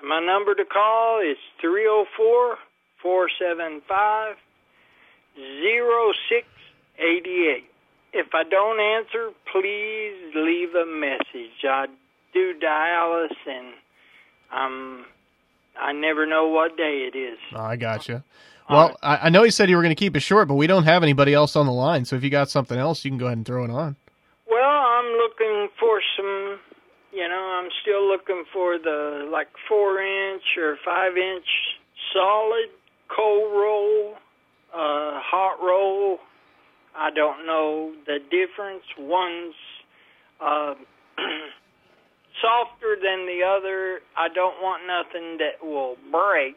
My 0.07 0.21
number 0.21 0.55
to 0.55 0.67
call 0.67 1.23
is 1.23 1.39
304 1.63 2.59
475 3.01 4.37
0688. 5.35 7.65
If 8.13 8.27
I 8.35 8.45
don't 8.45 8.79
answer, 8.79 9.31
please 9.51 10.35
leave 10.35 10.75
a 10.75 10.85
message. 10.85 11.65
I 11.65 11.87
do 12.35 12.53
dialysis 12.63 13.31
and 13.47 13.73
um, 14.53 15.07
I 15.81 15.93
never 15.93 16.27
know 16.27 16.49
what 16.49 16.77
day 16.77 17.09
it 17.11 17.17
is. 17.17 17.39
I 17.55 17.77
gotcha. 17.77 18.23
Well, 18.69 18.99
I, 19.03 19.17
I 19.17 19.29
know 19.31 19.45
you 19.45 19.51
said 19.51 19.71
you 19.71 19.77
were 19.77 19.83
going 19.83 19.97
to 19.97 19.99
keep 19.99 20.15
it 20.15 20.21
short, 20.21 20.47
but 20.47 20.57
we 20.57 20.67
don't 20.67 20.85
have 20.85 21.03
anybody 21.03 21.33
else 21.33 21.57
on 21.57 21.65
the 21.65 21.73
line. 21.73 22.05
So 22.05 22.17
if 22.17 22.23
you 22.23 22.29
got 22.29 22.51
something 22.51 22.79
else, 22.79 23.03
you 23.03 23.11
can 23.11 23.17
go 23.17 23.27
ahead 23.27 23.39
and 23.39 23.47
throw 23.47 23.65
it 23.65 23.71
on. 23.71 23.97
Well, 24.49 24.63
I'm 24.63 25.07
looking 25.17 25.69
for 25.79 26.01
some, 26.17 26.59
you 27.17 27.27
know, 27.29 27.59
I'm 27.59 27.71
still 27.81 28.07
looking 28.07 28.45
for 28.53 28.79
the 28.79 29.27
like 29.33 29.49
four 29.67 30.03
inch 30.03 30.43
or 30.59 30.77
five 30.85 31.17
inch 31.17 31.47
solid 32.13 32.69
cold 33.09 33.53
roll, 33.53 34.15
uh, 34.73 35.19
hot 35.25 35.57
roll. 35.65 36.19
I 36.95 37.11
don't 37.11 37.47
know 37.47 37.95
the 38.05 38.19
difference. 38.31 38.85
One's 38.99 39.55
uh, 40.41 40.75
softer 42.43 42.97
than 43.03 43.25
the 43.25 43.41
other. 43.43 44.01
I 44.17 44.29
don't 44.35 44.61
want 44.63 44.83
nothing 44.87 45.39
that 45.39 45.67
will 45.67 45.97
break. 46.13 46.57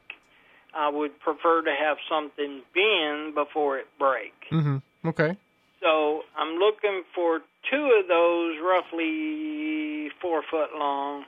I 0.75 0.89
would 0.89 1.17
prefer 1.21 1.61
to 1.63 1.71
have 1.71 1.97
something 2.09 2.61
bend 2.75 3.33
before 3.33 3.79
it 3.79 3.87
break. 3.97 4.33
Mm-hmm. 4.51 5.07
Okay. 5.07 5.37
So 5.81 6.21
I'm 6.37 6.59
looking 6.59 7.03
for 7.15 7.39
two 7.69 7.99
of 7.99 8.07
those, 8.07 8.55
roughly 8.63 10.09
four 10.21 10.43
foot 10.49 10.69
long, 10.77 11.25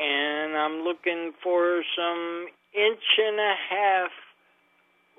and 0.00 0.56
I'm 0.56 0.82
looking 0.82 1.32
for 1.42 1.82
some 1.96 2.46
inch 2.74 3.02
and 3.18 3.38
a 3.38 3.54
half 3.70 4.10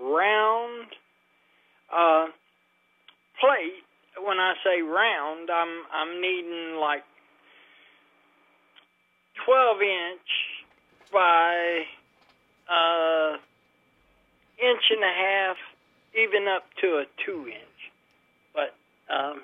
round 0.02 0.88
uh, 1.94 2.28
plate. 3.40 3.84
When 4.24 4.38
I 4.38 4.54
say 4.64 4.82
round, 4.82 5.50
I'm 5.50 5.84
I'm 5.94 6.22
needing 6.22 6.78
like 6.80 7.04
12 9.46 9.82
inch 9.82 10.30
by 11.12 11.84
uh, 12.70 13.38
inch 14.60 14.84
and 14.92 15.04
a 15.04 15.14
half, 15.14 15.58
even 16.16 16.48
up 16.48 16.64
to 16.82 16.88
a 16.98 17.06
two 17.26 17.48
inch. 17.48 17.80
But 18.54 18.76
um, 19.14 19.42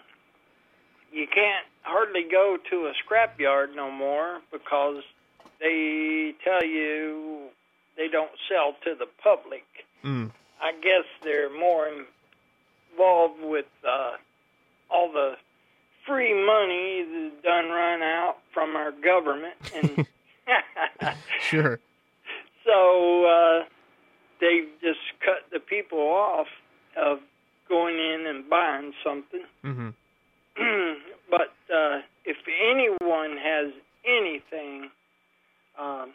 you 1.12 1.28
can't 1.34 1.66
hardly 1.84 2.24
go 2.30 2.58
to 2.70 2.88
a 2.88 2.94
scrapyard 3.04 3.76
no 3.76 3.92
more 3.92 4.40
because 4.52 5.04
they 5.60 6.34
tell 6.44 6.64
you 6.64 7.48
they 7.96 8.08
don't 8.08 8.32
sell 8.50 8.76
to 8.84 8.96
the 8.98 9.08
public. 9.24 9.64
Mm. 10.04 10.32
I 10.62 10.72
guess 10.74 11.06
they're 11.24 11.50
more 11.54 11.88
involved 11.88 13.42
with 13.42 13.66
uh, 13.88 14.12
all 14.90 15.12
the 15.12 15.34
free 16.06 16.34
money 16.34 17.06
that's 17.12 17.44
done 17.44 17.70
run 17.70 18.02
out 18.02 18.38
from 18.54 18.76
our 18.76 18.92
government, 18.92 19.56
and 19.76 20.08
Sure. 21.42 21.80
so 22.66 23.26
uh, 23.26 23.66
they've 24.40 24.70
just 24.82 25.00
cut 25.24 25.50
the 25.52 25.60
people 25.60 26.00
off 26.00 26.48
of 26.96 27.20
going 27.68 27.96
in 27.98 28.26
and 28.28 28.50
buying 28.50 28.94
something. 29.04 29.44
Mm-hmm. 29.64 29.90
but 31.30 31.54
uh, 31.74 32.00
if 32.26 32.38
anyone 32.72 33.38
has 33.38 33.72
anything, 34.06 34.90
um, 35.80 36.14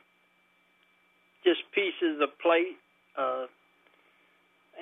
just 1.44 1.60
pieces 1.74 2.20
of 2.22 2.28
plate 2.40 2.76
uh, 3.18 3.46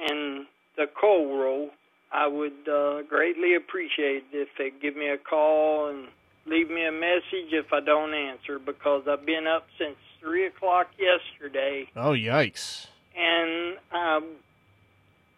and 0.09 0.46
the 0.77 0.87
coal 1.01 1.37
roll, 1.38 1.70
I 2.12 2.27
would 2.27 2.68
uh, 2.68 3.03
greatly 3.09 3.55
appreciate 3.55 4.25
it 4.33 4.49
if 4.49 4.49
they 4.59 4.70
give 4.81 4.96
me 4.96 5.09
a 5.09 5.18
call 5.18 5.88
and 5.90 6.09
leave 6.46 6.68
me 6.70 6.85
a 6.87 6.92
message 6.92 7.53
if 7.53 7.73
I 7.73 7.81
don't 7.81 8.14
answer 8.14 8.59
because 8.59 9.03
I've 9.09 9.25
been 9.27 9.46
up 9.46 9.66
since 9.79 9.96
three 10.20 10.46
o'clock 10.46 10.88
yesterday 10.99 11.88
Oh, 11.96 12.11
yikes. 12.12 12.88
and 13.16 13.77
um, 13.92 14.37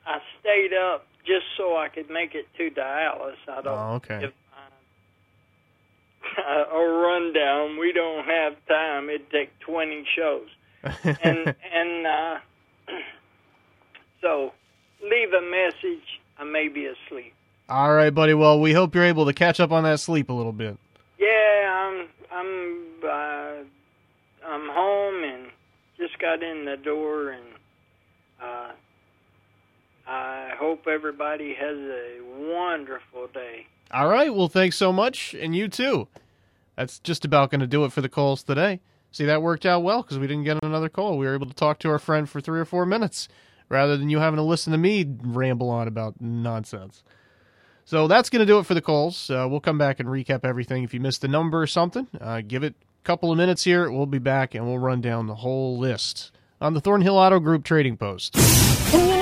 I 0.07 0.19
stayed 0.41 0.73
up 0.73 1.07
just 1.27 1.45
so 1.57 1.77
I 1.77 1.89
could 1.89 2.11
make 2.11 2.35
it 2.35 2.47
to 2.59 2.71
Dallas. 2.71 3.37
I 3.49 3.63
don't 3.63 3.79
Oh, 3.79 3.95
okay. 3.95 4.21
give 4.21 4.33
a 6.39 6.79
rundown. 6.79 7.79
We 7.79 7.93
don't 7.93 8.25
have 8.25 8.55
time. 8.69 9.09
It'd 9.11 9.31
take 9.31 9.59
twenty 9.61 10.05
shows, 10.17 10.49
and 11.05 11.55
and 11.73 12.07
uh, 12.07 12.39
so 14.21 14.53
leave 15.03 15.33
a 15.33 15.43
message. 15.43 16.21
I 16.39 16.45
may 16.45 16.69
be 16.69 16.87
asleep. 16.87 17.35
All 17.69 17.93
right, 17.93 18.11
buddy. 18.11 18.35
Well, 18.35 18.61
we 18.61 18.73
hope 18.73 18.95
you're 18.95 19.05
able 19.05 19.27
to 19.27 19.33
catch 19.33 19.61
up 19.61 19.73
on 19.73 19.85
that 19.85 20.01
sleep 20.01 20.31
a 20.31 20.33
little 20.33 20.53
bit. 20.53 20.77
Yeah, 21.19 21.91
I'm 21.91 22.09
I'm 22.33 22.87
uh, 23.05 24.49
I'm 24.49 24.69
home 24.71 25.25
and 25.25 25.47
just 25.99 26.19
got 26.19 26.43
in 26.43 26.65
the 26.65 26.77
door 26.77 27.31
and 27.31 27.45
uh, 28.43 28.71
I 30.07 30.51
hope 30.59 30.87
everybody 30.87 31.55
has 31.55 31.77
a 31.77 32.21
wonderful 32.53 33.29
day. 33.33 33.67
All 33.91 34.09
right. 34.09 34.35
Well, 34.35 34.49
thanks 34.49 34.77
so 34.77 34.93
much, 34.93 35.35
and 35.35 35.55
you 35.55 35.69
too. 35.69 36.09
That's 36.77 36.99
just 36.99 37.25
about 37.25 37.51
going 37.51 37.61
to 37.61 37.67
do 37.67 37.85
it 37.85 37.93
for 37.93 38.01
the 38.01 38.09
calls 38.09 38.43
today. 38.43 38.81
See, 39.11 39.27
that 39.27 39.43
worked 39.43 39.67
out 39.67 39.83
well 39.83 40.03
because 40.03 40.19
we 40.19 40.27
didn't 40.27 40.45
get 40.45 40.59
another 40.63 40.89
call. 40.89 41.19
We 41.19 41.27
were 41.27 41.35
able 41.35 41.47
to 41.47 41.55
talk 41.55 41.79
to 41.81 41.91
our 41.91 41.99
friend 41.99 42.29
for 42.29 42.41
three 42.41 42.59
or 42.59 42.65
four 42.65 42.87
minutes 42.87 43.29
rather 43.69 43.97
than 43.97 44.09
you 44.09 44.19
having 44.19 44.39
to 44.39 44.43
listen 44.43 44.73
to 44.73 44.79
me 44.79 45.07
ramble 45.23 45.69
on 45.69 45.87
about 45.87 46.21
nonsense. 46.21 47.03
So 47.85 48.09
that's 48.09 48.31
going 48.31 48.41
to 48.41 48.47
do 48.47 48.59
it 48.59 48.67
for 48.67 48.75
the 48.75 48.81
calls. 48.81 49.29
Uh, 49.29 49.47
we'll 49.51 49.61
come 49.61 49.77
back 49.77 50.01
and 50.01 50.09
recap 50.09 50.45
everything. 50.45 50.83
If 50.83 50.95
you 50.95 51.01
missed 51.01 51.25
a 51.25 51.29
number 51.29 51.61
or 51.61 51.67
something, 51.67 52.07
uh, 52.21 52.41
give 52.47 52.65
it 52.65 52.75
a 52.81 53.05
couple 53.05 53.31
of 53.31 53.37
minutes 53.37 53.65
here. 53.65 53.91
We'll 53.91 54.07
be 54.07 54.19
back 54.19 54.55
and 54.55 54.67
we'll 54.67 54.79
run 54.79 55.01
down 55.01 55.27
the 55.27 55.37
whole 55.37 55.79
list 55.79 56.33
on 56.61 56.73
the 56.73 56.81
Thornhill 56.81 57.19
Auto 57.19 57.39
Group 57.39 57.65
Trading 57.65 57.97
Post. 57.97 58.35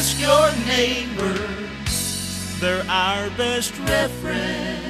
Ask 0.00 0.18
your 0.18 0.50
neighbor. 0.64 1.36
They're 2.58 2.86
our 2.88 3.28
best 3.36 3.78
reference. 3.80 4.89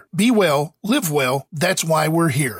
Be 0.13 0.29
well, 0.29 0.75
live 0.83 1.09
well. 1.09 1.47
That's 1.53 1.85
why 1.85 2.09
we're 2.09 2.29
here. 2.29 2.57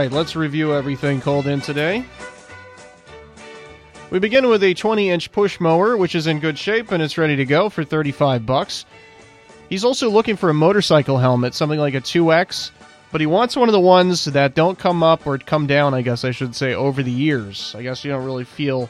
Right, 0.00 0.12
let's 0.12 0.34
review 0.34 0.72
everything 0.72 1.20
called 1.20 1.46
in 1.46 1.60
today. 1.60 2.02
We 4.10 4.18
begin 4.18 4.48
with 4.48 4.62
a 4.62 4.74
20-inch 4.74 5.30
push 5.30 5.60
mower, 5.60 5.94
which 5.94 6.14
is 6.14 6.26
in 6.26 6.40
good 6.40 6.56
shape 6.56 6.90
and 6.90 7.02
it's 7.02 7.18
ready 7.18 7.36
to 7.36 7.44
go 7.44 7.68
for 7.68 7.84
35 7.84 8.46
bucks. 8.46 8.86
He's 9.68 9.84
also 9.84 10.08
looking 10.08 10.36
for 10.36 10.48
a 10.48 10.54
motorcycle 10.54 11.18
helmet, 11.18 11.54
something 11.54 11.78
like 11.78 11.92
a 11.92 12.00
2X, 12.00 12.70
but 13.12 13.20
he 13.20 13.26
wants 13.26 13.56
one 13.56 13.68
of 13.68 13.74
the 13.74 13.80
ones 13.80 14.24
that 14.24 14.54
don't 14.54 14.78
come 14.78 15.02
up 15.02 15.26
or 15.26 15.36
come 15.36 15.66
down, 15.66 15.92
I 15.92 16.00
guess 16.00 16.24
I 16.24 16.30
should 16.30 16.56
say, 16.56 16.72
over 16.72 17.02
the 17.02 17.10
years. 17.10 17.74
I 17.76 17.82
guess 17.82 18.02
you 18.02 18.10
don't 18.10 18.24
really 18.24 18.44
feel 18.44 18.88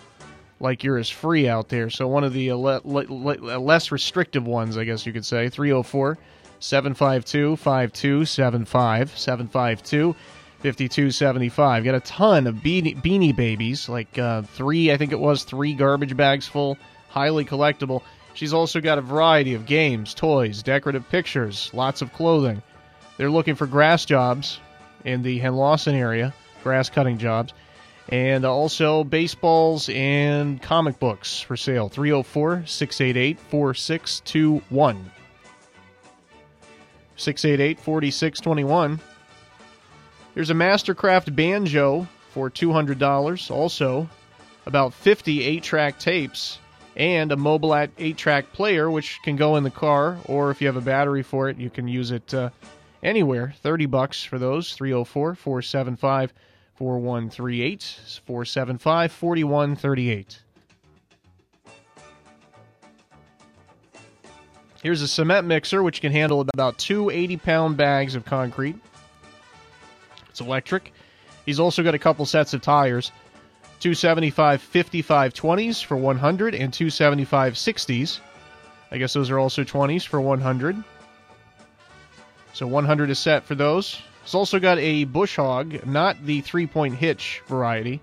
like 0.60 0.84
you're 0.84 0.98
as 0.98 1.10
free 1.10 1.48
out 1.48 1.70
there. 1.70 1.90
So 1.90 2.06
one 2.06 2.22
of 2.22 2.32
the 2.32 2.52
uh, 2.52 2.54
le- 2.54 2.82
le- 2.84 3.06
le- 3.08 3.58
less 3.58 3.90
restrictive 3.90 4.46
ones, 4.46 4.78
I 4.78 4.84
guess 4.84 5.04
you 5.04 5.12
could 5.12 5.26
say. 5.26 5.48
304 5.48 6.18
752 6.60 7.56
5275 7.56 9.18
752 9.18 10.14
5275. 10.62 11.84
Got 11.84 11.94
a 11.94 12.00
ton 12.00 12.46
of 12.46 12.56
beanie, 12.56 13.00
beanie 13.00 13.34
babies, 13.34 13.88
like 13.88 14.18
uh, 14.18 14.42
three, 14.42 14.92
I 14.92 14.96
think 14.96 15.12
it 15.12 15.20
was, 15.20 15.44
three 15.44 15.74
garbage 15.74 16.16
bags 16.16 16.46
full, 16.46 16.76
highly 17.08 17.44
collectible. 17.44 18.02
She's 18.34 18.52
also 18.52 18.80
got 18.80 18.98
a 18.98 19.02
variety 19.02 19.54
of 19.54 19.66
games, 19.66 20.14
toys, 20.14 20.62
decorative 20.62 21.08
pictures, 21.08 21.70
lots 21.72 22.02
of 22.02 22.12
clothing. 22.12 22.62
They're 23.16 23.30
looking 23.30 23.54
for 23.54 23.66
grass 23.66 24.04
jobs 24.04 24.60
in 25.04 25.22
the 25.22 25.40
Henlawson 25.40 25.94
area, 25.94 26.32
grass 26.62 26.88
cutting 26.88 27.18
jobs. 27.18 27.52
And 28.08 28.44
also 28.44 29.04
baseballs 29.04 29.88
and 29.88 30.60
comic 30.60 30.98
books 30.98 31.40
for 31.40 31.56
sale. 31.56 31.88
304 31.88 32.64
688 32.66 33.38
4621. 33.38 35.10
688 37.16 37.78
4621. 37.78 39.00
There's 40.34 40.50
a 40.50 40.54
Mastercraft 40.54 41.34
banjo 41.34 42.06
for 42.30 42.50
$200. 42.50 43.50
Also, 43.50 44.08
about 44.66 44.94
50 44.94 45.42
8 45.42 45.62
track 45.62 45.98
tapes 45.98 46.58
and 46.96 47.32
a 47.32 47.36
mobile 47.36 47.74
8 47.74 48.16
track 48.16 48.52
player, 48.52 48.90
which 48.90 49.20
can 49.22 49.36
go 49.36 49.56
in 49.56 49.64
the 49.64 49.70
car, 49.70 50.18
or 50.26 50.50
if 50.50 50.60
you 50.60 50.66
have 50.66 50.76
a 50.76 50.80
battery 50.80 51.22
for 51.22 51.48
it, 51.48 51.58
you 51.58 51.70
can 51.70 51.88
use 51.88 52.10
it 52.10 52.32
uh, 52.32 52.50
anywhere. 53.02 53.54
30 53.62 53.86
bucks 53.86 54.22
for 54.22 54.38
those. 54.38 54.74
304 54.74 55.34
475 55.34 56.32
4138. 56.76 57.82
475 58.26 59.12
4138. 59.12 60.42
Here's 64.82 65.02
a 65.02 65.08
cement 65.08 65.46
mixer, 65.46 65.82
which 65.82 66.00
can 66.00 66.10
handle 66.10 66.46
about 66.54 66.78
two 66.78 67.10
80 67.10 67.36
pound 67.36 67.76
bags 67.76 68.14
of 68.14 68.24
concrete. 68.24 68.76
It's 70.40 70.46
electric. 70.46 70.94
He's 71.44 71.60
also 71.60 71.82
got 71.82 71.94
a 71.94 71.98
couple 71.98 72.24
sets 72.24 72.54
of 72.54 72.62
tires 72.62 73.12
275 73.80 74.62
55 74.62 75.34
20s 75.34 75.84
for 75.84 75.96
100 75.98 76.54
and 76.54 76.72
275 76.72 77.54
60s. 77.54 78.20
I 78.90 78.98
guess 78.98 79.12
those 79.12 79.30
are 79.30 79.38
also 79.38 79.64
20s 79.64 80.06
for 80.06 80.20
100. 80.20 80.82
So 82.54 82.66
100 82.66 83.10
is 83.10 83.18
set 83.18 83.44
for 83.44 83.54
those. 83.54 84.00
It's 84.22 84.34
also 84.34 84.58
got 84.58 84.78
a 84.78 85.04
bush 85.04 85.36
hog, 85.36 85.86
not 85.86 86.24
the 86.24 86.40
three 86.40 86.66
point 86.66 86.94
hitch 86.94 87.42
variety. 87.46 88.00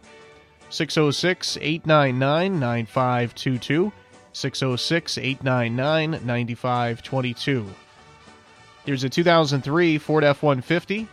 606 0.70 1.58
899 1.60 2.60
9522. 2.60 3.92
606 4.34 5.18
899 5.18 6.12
9522. 6.26 7.66
There's 8.86 9.04
a 9.04 9.10
2003 9.10 9.98
Ford 9.98 10.24
F 10.24 10.44
150. 10.44 11.08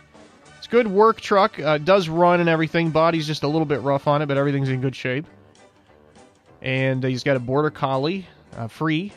It's 0.65 0.71
good 0.71 0.87
work 0.87 1.21
truck. 1.21 1.59
Uh, 1.59 1.77
does 1.77 2.09
run 2.09 2.39
and 2.39 2.49
everything. 2.49 2.89
Body's 2.89 3.27
just 3.27 3.43
a 3.43 3.47
little 3.47 3.67
bit 3.67 3.81
rough 3.81 4.07
on 4.07 4.23
it, 4.23 4.25
but 4.25 4.35
everything's 4.35 4.69
in 4.69 4.81
good 4.81 4.95
shape. 4.95 5.27
And 6.59 7.03
he's 7.03 7.23
got 7.23 7.37
a 7.37 7.39
Border 7.39 7.69
Collie 7.69 8.25
uh, 8.57 8.67
free. 8.67 9.13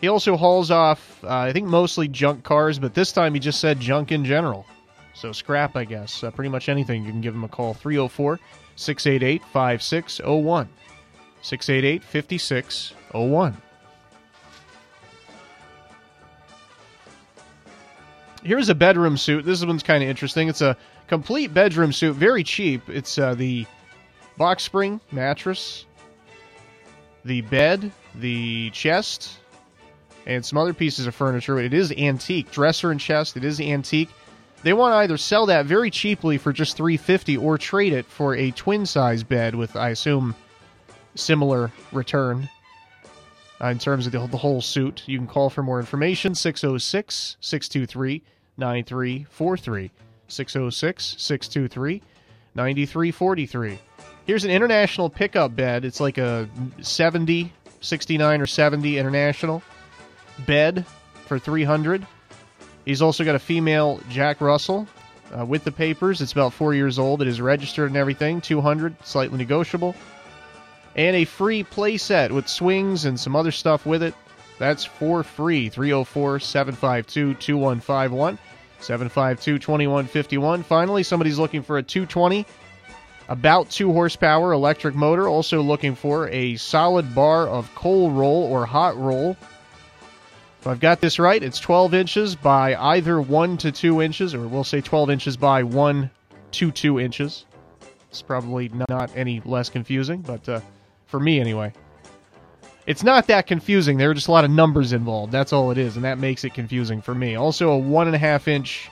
He 0.00 0.08
also 0.08 0.38
hauls 0.38 0.70
off, 0.70 1.22
uh, 1.22 1.28
I 1.28 1.52
think, 1.52 1.66
mostly 1.66 2.08
junk 2.08 2.44
cars, 2.44 2.78
but 2.78 2.94
this 2.94 3.12
time 3.12 3.34
he 3.34 3.40
just 3.40 3.60
said 3.60 3.78
junk 3.78 4.10
in 4.10 4.24
general. 4.24 4.64
So 5.12 5.32
scrap, 5.32 5.76
I 5.76 5.84
guess. 5.84 6.24
Uh, 6.24 6.30
pretty 6.30 6.48
much 6.48 6.70
anything. 6.70 7.04
You 7.04 7.10
can 7.10 7.20
give 7.20 7.34
him 7.34 7.44
a 7.44 7.48
call 7.48 7.74
304 7.74 8.40
688 8.76 9.42
5601. 9.52 10.68
688 11.42 12.04
5601. 12.04 13.62
Here's 18.42 18.68
a 18.68 18.74
bedroom 18.74 19.16
suit. 19.16 19.44
This 19.44 19.64
one's 19.64 19.82
kind 19.82 20.02
of 20.02 20.08
interesting. 20.08 20.48
It's 20.48 20.60
a 20.60 20.76
complete 21.08 21.52
bedroom 21.52 21.92
suit, 21.92 22.14
very 22.14 22.44
cheap. 22.44 22.88
It's 22.88 23.18
uh, 23.18 23.34
the 23.34 23.66
box 24.36 24.62
spring 24.62 25.00
mattress, 25.10 25.86
the 27.24 27.40
bed, 27.42 27.90
the 28.14 28.70
chest, 28.70 29.38
and 30.26 30.44
some 30.44 30.58
other 30.58 30.72
pieces 30.72 31.06
of 31.06 31.14
furniture. 31.14 31.58
It 31.58 31.74
is 31.74 31.90
antique. 31.92 32.50
Dresser 32.50 32.90
and 32.90 33.00
chest, 33.00 33.36
it 33.36 33.44
is 33.44 33.60
antique. 33.60 34.10
They 34.62 34.72
want 34.72 34.92
to 34.92 34.96
either 34.96 35.16
sell 35.16 35.46
that 35.46 35.66
very 35.66 35.90
cheaply 35.90 36.36
for 36.36 36.52
just 36.52 36.76
350 36.76 37.36
or 37.36 37.58
trade 37.58 37.92
it 37.92 38.06
for 38.06 38.34
a 38.34 38.50
twin 38.52 38.86
size 38.86 39.22
bed 39.22 39.54
with 39.54 39.76
I 39.76 39.90
assume 39.90 40.34
similar 41.14 41.72
return 41.92 42.48
uh, 43.60 43.68
in 43.68 43.78
terms 43.78 44.06
of 44.06 44.12
the, 44.12 44.26
the 44.26 44.36
whole 44.36 44.60
suit. 44.60 45.02
You 45.06 45.18
can 45.18 45.26
call 45.26 45.50
for 45.50 45.62
more 45.62 45.80
information 45.80 46.34
606 46.34 47.36
623 47.40 48.22
9343. 48.56 49.90
606 50.28 51.14
623 51.18 52.02
9343. 52.54 53.78
Here's 54.26 54.44
an 54.44 54.50
international 54.50 55.08
pickup 55.08 55.56
bed. 55.56 55.84
It's 55.84 56.00
like 56.00 56.18
a 56.18 56.48
70, 56.82 57.52
69 57.80 58.40
or 58.40 58.46
70 58.46 58.98
international 58.98 59.62
bed 60.46 60.84
for 61.26 61.38
300. 61.38 62.06
He's 62.84 63.00
also 63.00 63.24
got 63.24 63.34
a 63.34 63.38
female 63.38 64.00
Jack 64.10 64.40
Russell 64.40 64.86
uh, 65.36 65.44
with 65.44 65.64
the 65.64 65.72
papers. 65.72 66.20
It's 66.20 66.32
about 66.32 66.52
four 66.52 66.74
years 66.74 66.98
old. 66.98 67.22
It 67.22 67.28
is 67.28 67.40
registered 67.40 67.88
and 67.88 67.96
everything. 67.96 68.40
200, 68.40 68.96
slightly 69.04 69.38
negotiable 69.38 69.94
and 70.98 71.14
a 71.14 71.24
free 71.24 71.62
playset 71.62 72.32
with 72.32 72.48
swings 72.48 73.04
and 73.04 73.18
some 73.18 73.36
other 73.36 73.52
stuff 73.52 73.86
with 73.86 74.02
it. 74.02 74.14
That's 74.58 74.84
for 74.84 75.22
free. 75.22 75.68
304 75.68 76.40
752 76.40 77.34
2151. 77.34 78.36
752 78.80 79.58
2151. 79.60 80.64
Finally, 80.64 81.04
somebody's 81.04 81.38
looking 81.38 81.62
for 81.62 81.78
a 81.78 81.82
220, 81.84 82.44
about 83.28 83.70
2 83.70 83.92
horsepower 83.92 84.52
electric 84.52 84.96
motor. 84.96 85.28
Also 85.28 85.62
looking 85.62 85.94
for 85.94 86.28
a 86.30 86.56
solid 86.56 87.14
bar 87.14 87.46
of 87.46 87.72
coal 87.76 88.10
roll 88.10 88.42
or 88.42 88.66
hot 88.66 88.96
roll. 88.98 89.36
If 90.60 90.66
I've 90.66 90.80
got 90.80 91.00
this 91.00 91.20
right, 91.20 91.40
it's 91.40 91.60
12 91.60 91.94
inches 91.94 92.34
by 92.34 92.74
either 92.74 93.20
1 93.20 93.56
to 93.58 93.70
2 93.70 94.02
inches, 94.02 94.34
or 94.34 94.48
we'll 94.48 94.64
say 94.64 94.80
12 94.80 95.10
inches 95.10 95.36
by 95.36 95.62
1 95.62 96.10
to 96.50 96.70
2 96.72 96.98
inches. 96.98 97.44
It's 98.10 98.22
probably 98.22 98.68
not 98.88 99.12
any 99.14 99.40
less 99.44 99.68
confusing, 99.68 100.22
but. 100.22 100.48
Uh, 100.48 100.60
for 101.08 101.18
me 101.18 101.40
anyway. 101.40 101.72
It's 102.86 103.02
not 103.02 103.26
that 103.26 103.46
confusing. 103.46 103.98
There 103.98 104.10
are 104.10 104.14
just 104.14 104.28
a 104.28 104.32
lot 104.32 104.44
of 104.44 104.50
numbers 104.50 104.92
involved. 104.92 105.32
That's 105.32 105.52
all 105.52 105.70
it 105.70 105.76
is, 105.76 105.96
and 105.96 106.04
that 106.04 106.18
makes 106.18 106.44
it 106.44 106.54
confusing 106.54 107.02
for 107.02 107.14
me. 107.14 107.34
Also, 107.34 107.70
a 107.70 107.76
one 107.76 108.06
and 108.06 108.16
a 108.16 108.18
half 108.18 108.48
inch. 108.48 108.88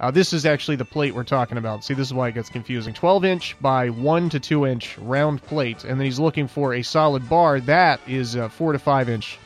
Uh, 0.00 0.10
this 0.10 0.32
is 0.32 0.46
actually 0.46 0.76
the 0.76 0.84
plate 0.84 1.14
we're 1.14 1.22
talking 1.22 1.58
about. 1.58 1.84
See, 1.84 1.92
this 1.94 2.08
is 2.08 2.14
why 2.14 2.28
it 2.28 2.34
gets 2.34 2.48
confusing. 2.48 2.94
12 2.94 3.24
inch 3.24 3.56
by 3.60 3.90
1 3.90 4.30
to 4.30 4.40
2 4.40 4.66
inch 4.66 4.96
round 4.98 5.42
plate, 5.42 5.84
and 5.84 6.00
then 6.00 6.06
he's 6.06 6.18
looking 6.18 6.48
for 6.48 6.74
a 6.74 6.82
solid 6.82 7.28
bar 7.28 7.60
that 7.60 8.00
is 8.08 8.34
uh, 8.34 8.48
4 8.48 8.72
to 8.72 8.78
5 8.78 9.08
inch 9.08 9.38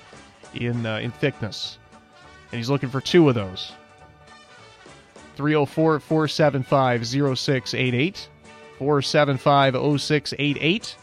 in 0.54 0.86
uh, 0.86 0.98
in 0.98 1.10
thickness, 1.10 1.78
and 2.52 2.58
he's 2.58 2.70
looking 2.70 2.88
for 2.88 3.00
two 3.00 3.28
of 3.28 3.34
those. 3.34 3.72
304 5.36 6.00
475 6.00 7.06
0688. 7.06 8.28
475 8.78 10.00
0688. 10.00 10.96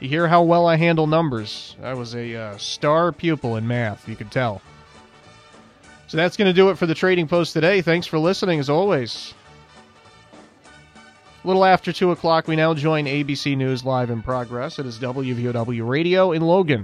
You 0.00 0.08
hear 0.08 0.28
how 0.28 0.42
well 0.42 0.66
I 0.66 0.76
handle 0.76 1.06
numbers. 1.06 1.76
I 1.82 1.94
was 1.94 2.14
a 2.14 2.34
uh, 2.34 2.56
star 2.58 3.12
pupil 3.12 3.56
in 3.56 3.66
math, 3.66 4.08
you 4.08 4.16
can 4.16 4.28
tell. 4.28 4.60
So 6.08 6.16
that's 6.16 6.36
going 6.36 6.46
to 6.46 6.52
do 6.52 6.70
it 6.70 6.78
for 6.78 6.86
the 6.86 6.94
Trading 6.94 7.26
Post 7.26 7.52
today. 7.52 7.80
Thanks 7.80 8.06
for 8.06 8.18
listening, 8.18 8.60
as 8.60 8.68
always. 8.68 9.34
A 11.42 11.46
little 11.46 11.64
after 11.64 11.92
2 11.92 12.10
o'clock, 12.10 12.48
we 12.48 12.56
now 12.56 12.72
join 12.72 13.04
ABC 13.04 13.56
News 13.56 13.84
live 13.84 14.10
in 14.10 14.22
progress. 14.22 14.78
It 14.78 14.86
is 14.86 14.98
WVOW 14.98 15.86
Radio 15.86 16.32
in 16.32 16.42
Logan. 16.42 16.82